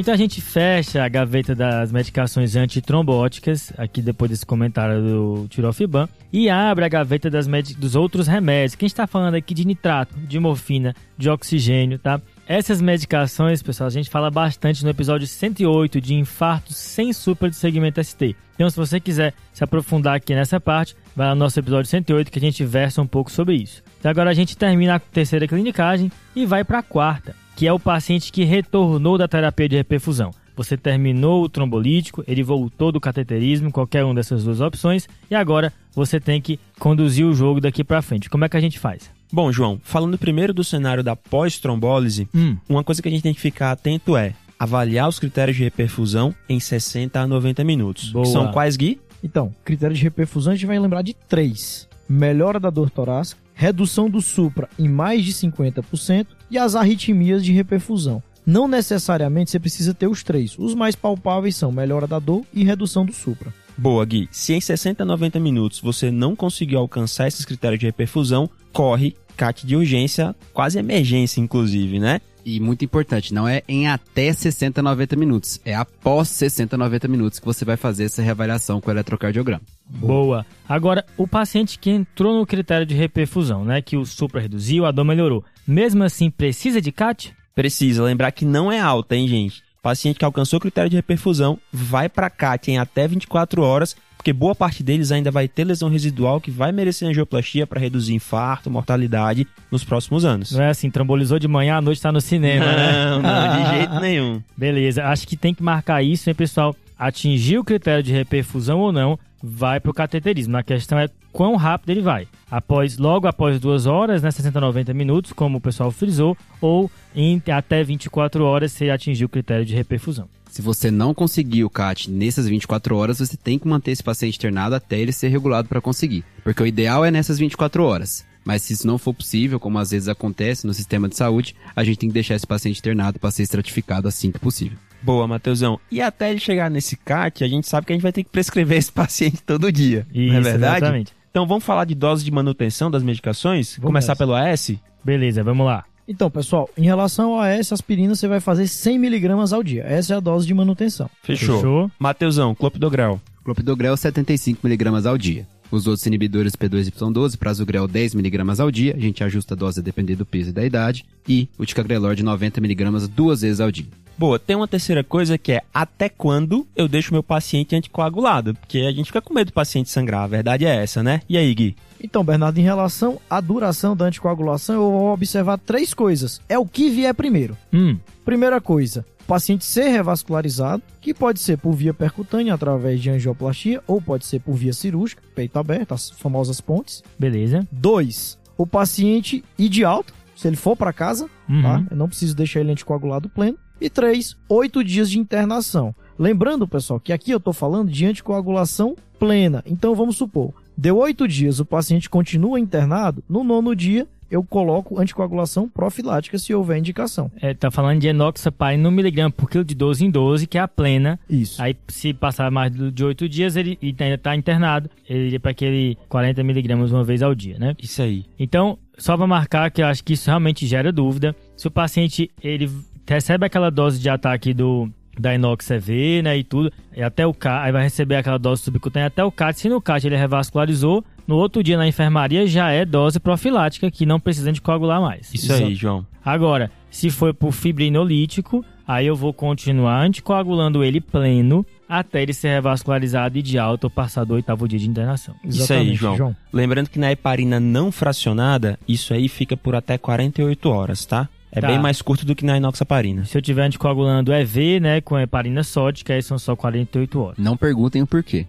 [0.00, 6.08] Então a gente fecha a gaveta das medicações antitrombóticas, aqui depois desse comentário do Tirofiban,
[6.32, 8.74] e abre a gaveta das dos outros remédios.
[8.74, 12.18] Que a gente está falando aqui de nitrato, de morfina, de oxigênio, tá?
[12.48, 17.56] Essas medicações, pessoal, a gente fala bastante no episódio 108 de infartos sem supra de
[17.56, 18.34] segmento ST.
[18.54, 22.32] Então, se você quiser se aprofundar aqui nessa parte, vai lá no nosso episódio 108
[22.32, 23.82] que a gente versa um pouco sobre isso.
[23.98, 27.72] Então, agora a gente termina a terceira clinicagem e vai para a quarta, que é
[27.74, 30.30] o paciente que retornou da terapia de reperfusão.
[30.56, 35.70] Você terminou o trombolítico, ele voltou do cateterismo, qualquer uma dessas duas opções, e agora
[35.94, 38.30] você tem que conduzir o jogo daqui para frente.
[38.30, 39.10] Como é que a gente faz?
[39.30, 43.34] Bom, João, falando primeiro do cenário da pós-trombólise, Hum, uma coisa que a gente tem
[43.34, 48.10] que ficar atento é avaliar os critérios de reperfusão em 60 a 90 minutos.
[48.10, 48.24] Boa.
[48.24, 48.98] Que são quais, Gui?
[49.22, 54.08] Então, critério de reperfusão a gente vai lembrar de três: melhora da dor torácica, redução
[54.08, 58.22] do supra em mais de 50% e as arritmias de reperfusão.
[58.46, 60.58] Não necessariamente você precisa ter os três.
[60.58, 63.52] Os mais palpáveis são melhora da dor e redução do supra.
[63.76, 64.30] Boa, Gui.
[64.30, 69.14] Se em 60 a 90 minutos você não conseguiu alcançar esses critérios de reperfusão, corre
[69.36, 72.22] CAT de urgência, quase emergência, inclusive, né?
[72.42, 75.60] E muito importante, não é em até 60, 90 minutos.
[75.66, 79.60] É após 60, 90 minutos que você vai fazer essa reavaliação com o eletrocardiograma.
[79.90, 80.46] Boa.
[80.68, 84.90] Agora, o paciente que entrou no critério de reperfusão, né, que o supra reduziu, a
[84.90, 87.34] dor melhorou, mesmo assim precisa de CAT?
[87.54, 89.62] Precisa lembrar que não é alta, hein, gente?
[89.82, 94.32] Paciente que alcançou o critério de reperfusão vai para CAT em até 24 horas, porque
[94.32, 98.70] boa parte deles ainda vai ter lesão residual que vai merecer angioplastia para reduzir infarto,
[98.70, 100.52] mortalidade nos próximos anos.
[100.52, 103.04] Não é assim, trombolizou de manhã, à noite tá no cinema, né?
[103.06, 104.42] Não, não, de jeito nenhum.
[104.54, 106.76] Beleza, acho que tem que marcar isso, hein, pessoal?
[106.98, 110.56] Atingir o critério de reperfusão ou não, vai pro cateterismo.
[110.56, 112.26] A questão é quão rápido ele vai.
[112.50, 116.90] Após, logo após duas horas, né, 60 a 90 minutos, como o pessoal frisou, ou
[117.14, 120.28] em até 24 horas se atingir o critério de reperfusão.
[120.50, 124.36] Se você não conseguir o CAT nessas 24 horas, você tem que manter esse paciente
[124.36, 126.24] internado até ele ser regulado para conseguir.
[126.42, 128.26] Porque o ideal é nessas 24 horas.
[128.44, 131.84] Mas se isso não for possível, como às vezes acontece no sistema de saúde, a
[131.84, 134.76] gente tem que deixar esse paciente internado para ser estratificado assim que possível.
[135.02, 135.78] Boa, Matheusão.
[135.90, 138.30] E até ele chegar nesse CAT, a gente sabe que a gente vai ter que
[138.30, 140.06] prescrever esse paciente todo dia.
[140.12, 140.76] Isso, não é verdade?
[140.78, 141.12] exatamente.
[141.30, 143.76] Então vamos falar de dose de manutenção das medicações?
[143.76, 144.18] Vamos Começar nessa.
[144.18, 144.72] pelo AS?
[145.04, 145.84] Beleza, vamos lá.
[146.08, 149.84] Então, pessoal, em relação ao AS, aspirina você vai fazer 100mg ao dia.
[149.84, 151.08] Essa é a dose de manutenção.
[151.22, 151.56] Fechou.
[151.56, 151.90] Fechou.
[152.00, 153.20] Matheusão, clopidogrel.
[153.44, 155.46] Clopidogrel 75mg ao dia.
[155.70, 160.16] Os outros inibidores P2Y12, prasugrel 10mg ao dia, a gente ajusta a dose a depender
[160.16, 163.86] do peso e da idade, e o ticagrelor de 90mg duas vezes ao dia.
[164.20, 168.52] Boa, tem uma terceira coisa que é até quando eu deixo meu paciente anticoagulado?
[168.52, 171.22] Porque a gente fica com medo do paciente sangrar, a verdade é essa, né?
[171.26, 171.74] E aí, Gui?
[172.04, 176.38] Então, Bernardo, em relação à duração da anticoagulação, eu vou observar três coisas.
[176.50, 177.56] É o que vier primeiro.
[177.72, 183.08] Hum, Primeira coisa, o paciente ser revascularizado, que pode ser por via percutânea, através de
[183.08, 187.02] angioplastia, ou pode ser por via cirúrgica, peito aberto, as famosas pontes.
[187.18, 187.66] beleza.
[187.72, 191.62] Dois, o paciente ir de alta, se ele for para casa, Uhum.
[191.62, 191.82] tá?
[191.90, 193.56] Eu não preciso deixar ele anticoagulado pleno.
[193.80, 195.94] E três, oito dias de internação.
[196.18, 199.62] Lembrando, pessoal, que aqui eu tô falando de anticoagulação plena.
[199.66, 205.00] Então vamos supor, deu oito dias, o paciente continua internado, no nono dia eu coloco
[205.00, 207.30] anticoagulação profilática se houver indicação.
[207.40, 210.60] É, tá falando de enoxaparina no miligrama por quilo de 12 em 12, que é
[210.60, 211.18] a plena.
[211.28, 211.60] Isso.
[211.60, 215.50] Aí, se passar mais de 8 dias, ele e ainda tá internado, ele iria para
[215.50, 217.74] aquele 40 miligramas uma vez ao dia, né?
[217.82, 218.24] Isso aí.
[218.38, 221.34] Então, só para marcar que eu acho que isso realmente gera dúvida.
[221.56, 222.70] Se o paciente ele
[223.12, 227.34] recebe aquela dose de ataque do da inox EV, né, e tudo, e até o
[227.34, 229.60] CAT, aí vai receber aquela dose subcutânea até o CAT.
[229.60, 234.06] Se no CAT ele revascularizou, no outro dia na enfermaria já é dose profilática que
[234.06, 235.32] não precisa de coagular mais.
[235.34, 236.06] Isso aí, João.
[236.24, 242.48] Agora, se for por fibrinolítico, aí eu vou continuar anticoagulando ele pleno até ele ser
[242.48, 245.34] revascularizado e de alta ou passar do oitavo dia de internação.
[245.44, 246.34] Isso aí, João.
[246.52, 251.28] Lembrando que na heparina não fracionada, isso aí fica por até 48 horas, tá?
[251.52, 251.66] É Tá.
[251.66, 253.24] bem mais curto do que na inoxaparina.
[253.24, 257.38] Se eu tiver anticoagulando EV, né, com heparina sódica, aí são só 48 horas.
[257.38, 258.46] Não perguntem o porquê.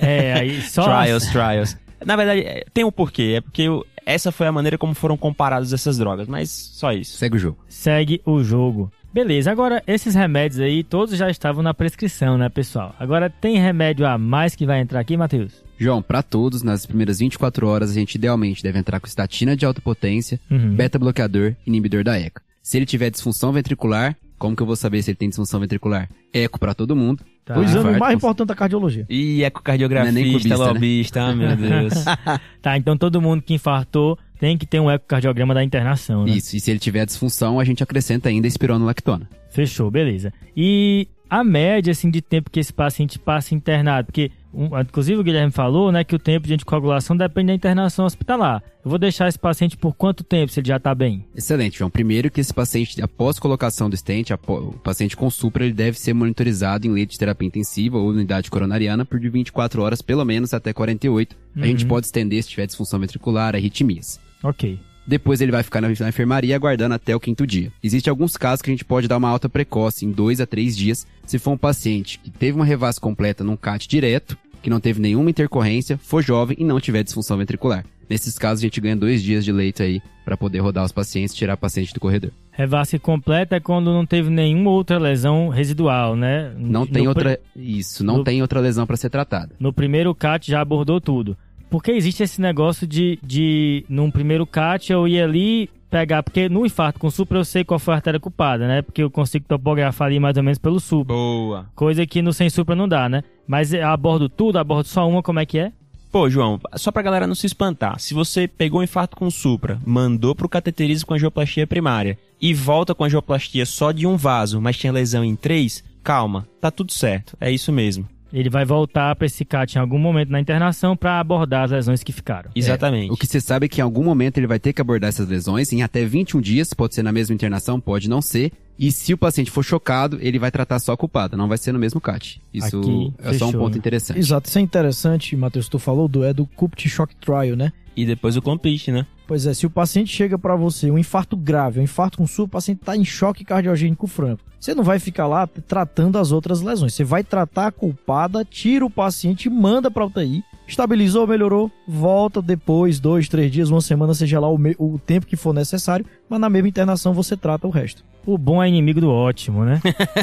[0.00, 0.84] É, aí só...
[0.84, 1.76] Trials, trials.
[2.04, 3.34] Na verdade, é, tem um porquê.
[3.36, 7.18] É porque eu- essa foi a maneira como foram comparadas essas drogas, mas só isso.
[7.18, 7.58] Segue o jogo.
[7.68, 8.90] Segue o jogo.
[9.18, 12.94] Beleza, agora esses remédios aí, todos já estavam na prescrição, né, pessoal?
[13.00, 15.64] Agora tem remédio a mais que vai entrar aqui, Matheus?
[15.76, 19.66] João, para todos, nas primeiras 24 horas, a gente idealmente deve entrar com estatina de
[19.66, 20.72] alta potência, Uhum.
[20.72, 22.40] beta-bloqueador, inibidor da ECA.
[22.62, 26.08] Se ele tiver disfunção ventricular, como que eu vou saber se ele tem disfunção ventricular?
[26.32, 27.24] Eco para todo mundo.
[27.44, 27.58] Tá.
[27.58, 29.04] O exame mais importante da cardiologia.
[29.10, 30.64] E ecocardiografista, é nem clubista, né?
[30.64, 31.92] lobista, ah, meu Deus.
[32.62, 36.32] Tá, então todo mundo que infartou tem que ter um ecocardiograma da internação, né?
[36.32, 39.28] Isso, e se ele tiver disfunção, a gente acrescenta ainda espironolactona.
[39.50, 40.32] Fechou, beleza.
[40.56, 45.22] E a média, assim, de tempo que esse paciente passa internado, porque, um, inclusive o
[45.24, 48.62] Guilherme falou, né, que o tempo de anticoagulação depende da internação hospitalar.
[48.84, 51.26] Eu vou deixar esse paciente por quanto tempo, se ele já tá bem?
[51.36, 51.90] Excelente, João.
[51.90, 55.98] Primeiro que esse paciente, após colocação do stent, apó- o paciente com supra, ele deve
[55.98, 60.24] ser monitorizado em leite de terapia intensiva ou unidade coronariana por de 24 horas, pelo
[60.24, 61.36] menos até 48.
[61.56, 61.88] A gente Uhum.
[61.88, 64.18] pode estender se tiver disfunção ventricular, arritmias.
[64.42, 64.78] Ok.
[65.06, 67.72] Depois ele vai ficar na, na enfermaria aguardando até o quinto dia.
[67.82, 70.76] Existem alguns casos que a gente pode dar uma alta precoce em dois a três
[70.76, 74.80] dias, se for um paciente que teve uma revasc completa num CAT direto, que não
[74.80, 77.86] teve nenhuma intercorrência, for jovem e não tiver disfunção ventricular.
[78.08, 81.34] Nesses casos a gente ganha dois dias de leito aí para poder rodar os pacientes
[81.34, 82.30] e tirar o paciente do corredor.
[82.52, 86.52] Revasque completa é quando não teve nenhuma outra lesão residual, né?
[86.58, 87.38] Não No tem outra.
[87.54, 89.54] Isso, não no- tem outra lesão para ser tratada.
[89.60, 91.36] No primeiro CAT já abordou tudo.
[91.70, 96.66] Porque existe esse negócio de, de num primeiro CAT eu ir ali pegar, porque no
[96.66, 98.82] infarto com supra eu sei qual foi a artéria culpada, né?
[98.82, 101.14] Porque eu consigo topografar ali mais ou menos pelo supra.
[101.14, 101.66] Boa.
[101.74, 103.22] Coisa que no sem supra não dá, né?
[103.46, 105.72] Mas eu abordo tudo, abordo só uma, como é que é?
[106.10, 109.78] Pô, João, só pra galera não se espantar, se você pegou um infarto com supra,
[109.84, 114.78] mandou pro cateterismo com angioplastia primária e volta com angioplastia só de um vaso, mas
[114.78, 118.08] tinha lesão em três, calma, tá tudo certo, é isso mesmo.
[118.32, 122.02] Ele vai voltar para esse CAT em algum momento na internação para abordar as lesões
[122.02, 122.50] que ficaram.
[122.54, 123.10] Exatamente.
[123.10, 125.28] O que você sabe é que em algum momento ele vai ter que abordar essas
[125.28, 128.52] lesões em até 21 dias, pode ser na mesma internação, pode não ser.
[128.78, 131.72] E se o paciente for chocado, ele vai tratar só a culpada, não vai ser
[131.72, 132.40] no mesmo CAT.
[132.54, 133.78] Isso Aqui, é só um fechou, ponto né?
[133.78, 134.18] interessante.
[134.18, 137.72] Exato, isso é interessante, Matheus, tu falou do é do CUPT Shock Trial, né?
[137.96, 139.04] E depois o complete, né?
[139.28, 142.46] Pois é, se o paciente chega pra você, um infarto grave, um infarto com SUR,
[142.46, 144.42] o paciente tá em choque cardiogênico franco.
[144.58, 146.94] Você não vai ficar lá tratando as outras lesões.
[146.94, 153.00] Você vai tratar a culpada, tira o paciente manda pra UTI Estabilizou, melhorou, volta depois,
[153.00, 156.50] dois, três dias, uma semana, seja lá o, o tempo que for necessário, mas na
[156.50, 158.04] mesma internação você trata o resto.
[158.26, 159.80] O bom é inimigo do ótimo, né?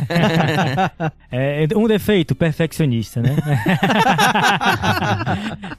[1.32, 3.36] é um defeito, perfeccionista, né?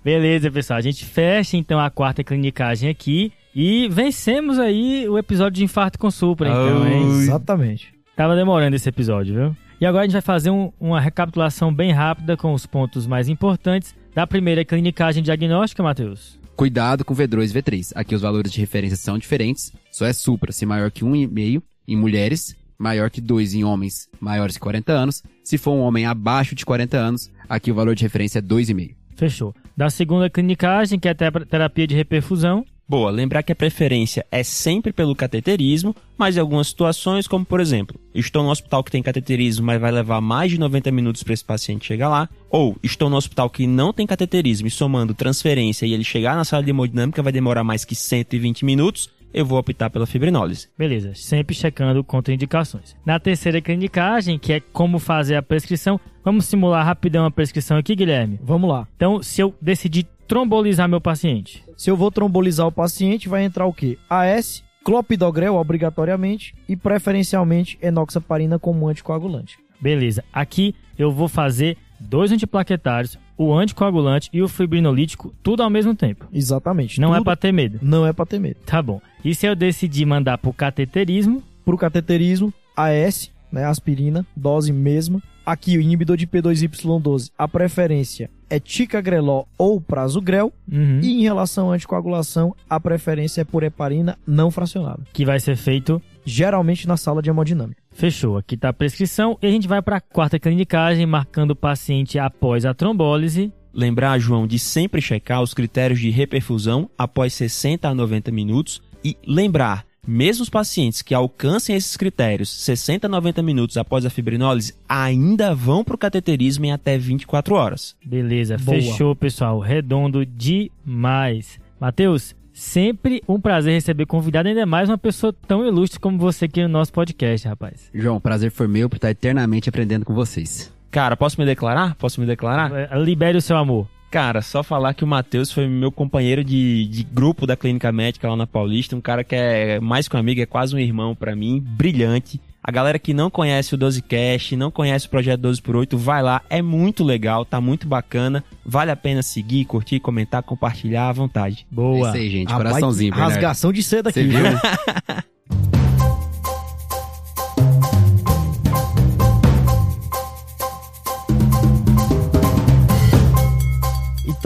[0.05, 0.79] Beleza, pessoal.
[0.79, 5.97] A gente fecha então a quarta clinicagem aqui e vencemos aí o episódio de infarto
[5.99, 7.09] com supra, então, hein?
[7.21, 7.95] Exatamente.
[8.17, 9.57] Tava demorando esse episódio, viu?
[9.81, 13.29] E agora a gente vai fazer um- uma recapitulação bem rápida com os pontos mais
[13.29, 16.39] importantes da primeira clinicagem diagnóstica, Matheus.
[16.57, 17.93] Cuidado com V2 e V3.
[17.95, 19.71] Aqui os valores de referência são diferentes.
[19.93, 24.55] Só é supra se maior que 1,5 em mulheres, maior que 2 em homens maiores
[24.55, 25.23] de 40 anos.
[25.45, 28.95] Se for um homem abaixo de 40 anos, aqui o valor de referência é 2,5.
[29.17, 29.55] Fechou.
[29.77, 32.65] Da segunda clinicagem, que é a te- terapia de reperfusão.
[32.89, 37.59] Boa, lembrar que a preferência é sempre pelo cateterismo, mas em algumas situações, como por
[37.59, 41.35] exemplo, estou no hospital que tem cateterismo, mas vai levar mais de 90 minutos para
[41.35, 45.85] esse paciente chegar lá, ou estou no hospital que não tem cateterismo e somando transferência
[45.85, 49.59] e ele chegar na sala de hemodinâmica vai demorar mais que 120 minutos, eu vou
[49.59, 50.69] optar pela fibrinólise.
[50.79, 52.95] Beleza, sempre checando contraindicações.
[53.05, 57.97] Na terceira clinicagem, que é como fazer a prescrição, vamos simular rapidão a prescrição aqui,
[57.97, 58.39] Guilherme.
[58.43, 58.87] Vamos lá.
[58.97, 63.67] Então, se eu decidir trombolizar meu paciente, Se eu vou trombolizar o paciente, vai entrar
[63.67, 63.99] o quê?
[64.09, 69.59] AS, clopidogrel obrigatoriamente e preferencialmente enoxaparina como anticoagulante.
[69.81, 70.25] beleza.
[70.33, 76.27] Aqui eu vou fazer dois antiplaquetários, o anticoagulante e o fibrinolítico, tudo ao mesmo tempo.
[76.33, 77.01] Exatamente.
[77.01, 77.79] Não é Tudo pra ter medo.
[77.83, 78.57] Não é pra ter medo.
[78.65, 79.01] Tá bom.
[79.25, 85.21] E se eu decidir mandar pro cateterismo, Pro cateterismo, AS, né, aspirina, dose mesma.
[85.45, 90.53] Aqui o inibidor de P2Y12, a preferência é ticagrelol ou prasugrel.
[90.71, 95.03] uhum, E em relação à anticoagulação, a preferência é por heparina não fracionada.
[95.13, 97.81] que vai ser feito Geralmente na sala de hemodinâmica.
[97.93, 101.57] Fechou, aqui tá a prescrição e a gente vai para a quarta clinicagem, marcando o
[101.57, 103.53] paciente após a trombólise.
[103.73, 109.17] Lembrar, João, de sempre checar os critérios de reperfusão após 60 a 90 minutos e
[109.25, 114.75] lembrar, mesmo os pacientes que alcancem esses critérios 60 a 90 minutos após a fibrinólise
[114.89, 117.97] ainda vão para o cateterismo em até 24 horas.
[118.05, 118.77] Beleza, Boa.
[118.77, 119.59] fechou, pessoal.
[119.59, 121.59] Redondo demais.
[121.81, 126.63] Matheus, sempre um prazer receber convidado, ainda mais uma pessoa tão ilustre como você aqui
[126.63, 127.91] no nosso podcast, rapaz.
[127.95, 130.73] João, prazer foi meu por estar eternamente aprendendo com vocês.
[130.91, 131.95] Cara, posso me declarar?
[131.97, 132.73] Posso me declarar?
[132.73, 133.87] É, Libere o seu amor.
[134.11, 138.29] Cara, só falar que o Matheus foi meu companheiro de, de grupo da clínica médica
[138.29, 141.15] lá na Paulista, um cara que é mais que um amigo, é quase um irmão
[141.15, 142.41] pra mim, brilhante.
[142.63, 146.21] A galera que não conhece o 12Cast, não conhece o projeto 12 por 8, vai
[146.23, 151.13] lá, é muito legal, tá muito bacana, vale a pena seguir, curtir, comentar, compartilhar à
[151.13, 151.67] vontade.
[151.71, 152.09] É Boa.
[152.09, 152.53] isso aí, gente.
[152.53, 153.35] Ah, Coraçãozinho, Bernardo.
[153.35, 154.41] Rasgação de seda aqui, viu?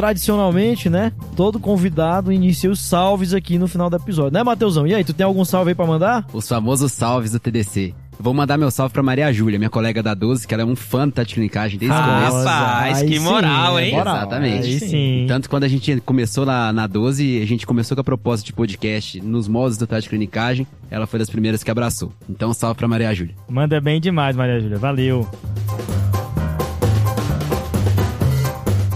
[0.00, 1.12] tradicionalmente, né?
[1.36, 4.32] Todo convidado inicia os salves aqui no final do episódio.
[4.32, 4.86] Né, Matheusão?
[4.86, 6.26] E aí, tu tem algum salve aí pra mandar?
[6.32, 7.92] Os famosos salves do TDC.
[8.18, 10.74] Vou mandar meu salve pra Maria Júlia, minha colega da 12, que ela é um
[10.74, 12.48] fã do Tati Clinicagem desde o começo.
[12.48, 13.94] Rapaz, que sim, moral, é hein?
[13.94, 14.16] moral.
[14.16, 14.66] Exatamente.
[14.66, 15.24] Aí sim.
[15.28, 18.44] Tanto que quando a gente começou lá na 12, a gente começou com a proposta
[18.44, 22.10] de podcast nos modos do Tati Clinicagem, ela foi das primeiras que abraçou.
[22.28, 23.34] Então, salve pra Maria Júlia.
[23.48, 24.78] Manda bem demais, Maria Júlia.
[24.78, 25.28] Valeu.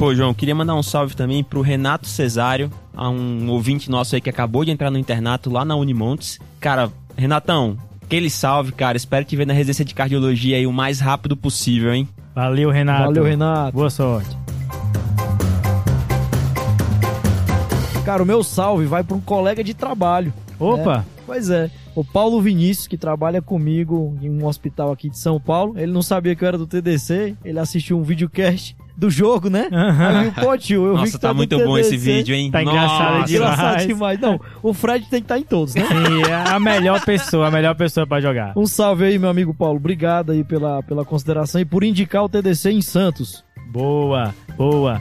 [0.04, 4.20] Pô, João, queria mandar um salve também pro Renato Cesário, a um ouvinte nosso aí
[4.20, 6.38] que acabou de entrar no internato lá na Unimontes.
[6.60, 8.98] Cara, Renatão, aquele salve, cara.
[8.98, 12.06] Espero te ver na residência de cardiologia aí o mais rápido possível, hein?
[12.34, 13.04] Valeu, Renato.
[13.04, 13.72] Valeu, Renato.
[13.72, 14.36] Boa sorte.
[18.04, 20.34] Cara, o meu salve vai pra um colega de trabalho.
[20.60, 21.70] Opa, Pois é.
[21.94, 25.78] O Paulo Vinícius, que trabalha comigo em um hospital aqui de São Paulo.
[25.78, 27.36] Ele não sabia que eu era do TDC.
[27.42, 29.68] Ele assistiu um videocast do jogo, né?
[29.70, 32.50] Aí pô, tio, eu vi Nossa, que tá, do muito bom esse vídeo, hein?
[32.50, 33.26] Tá engraçado Nossa.
[33.26, 33.30] demais.
[33.30, 34.20] Engraçado demais.
[34.20, 35.82] Não, o Fred tem que estar em todos, né?
[35.82, 38.52] sim, é a melhor pessoa, a melhor pessoa pra jogar.
[38.56, 39.76] Um salve aí, meu amigo Paulo.
[39.76, 43.44] Obrigado aí pela, pela consideração e por indicar o TDC em Santos.
[43.72, 45.00] Boa, boa.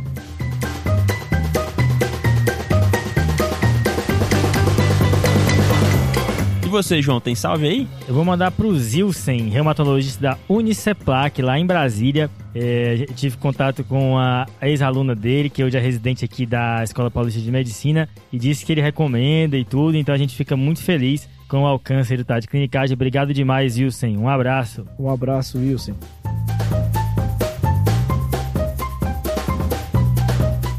[6.73, 7.87] Você, João, tem salve aí?
[8.07, 12.29] Eu vou mandar pro Zilsen, reumatologista da Uniceplac, lá em Brasília.
[12.55, 17.39] É, tive contato com a ex-aluna dele, que hoje é residente aqui da Escola Paulista
[17.39, 21.29] de Medicina, e disse que ele recomenda e tudo, então a gente fica muito feliz
[21.47, 22.95] com o alcance do Tade Clinicagem.
[22.95, 24.17] Obrigado demais, Zilsen.
[24.17, 24.85] Um abraço.
[24.97, 25.93] Um abraço, Wilson.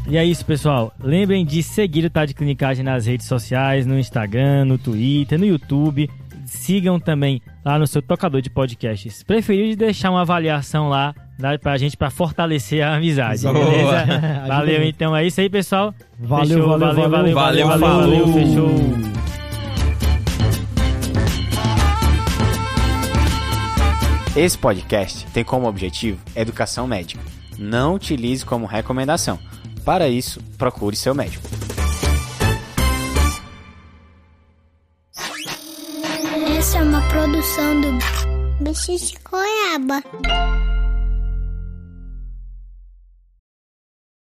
[0.07, 0.93] E é isso, pessoal.
[0.99, 5.45] Lembrem de seguir o Tá de Clinicagem nas redes sociais, no Instagram, no Twitter, no
[5.45, 6.09] YouTube.
[6.45, 11.57] Sigam também lá no seu tocador de podcasts preferido e deixar uma avaliação lá dá
[11.57, 13.53] pra gente pra fortalecer a amizade, Boa.
[13.53, 14.45] beleza?
[14.47, 15.93] Valeu, então é isso aí, pessoal.
[16.19, 18.33] Valeu, Fechou, valeu, valeu, valeu, valeu, valeu, valeu, falou.
[18.33, 19.25] fechou.
[24.35, 27.21] Esse podcast tem como objetivo educação médica.
[27.57, 29.39] Não utilize como recomendação.
[29.85, 31.47] Para isso, procure seu médico.
[36.57, 40.03] Essa é uma produção do Bicho de Goiaba.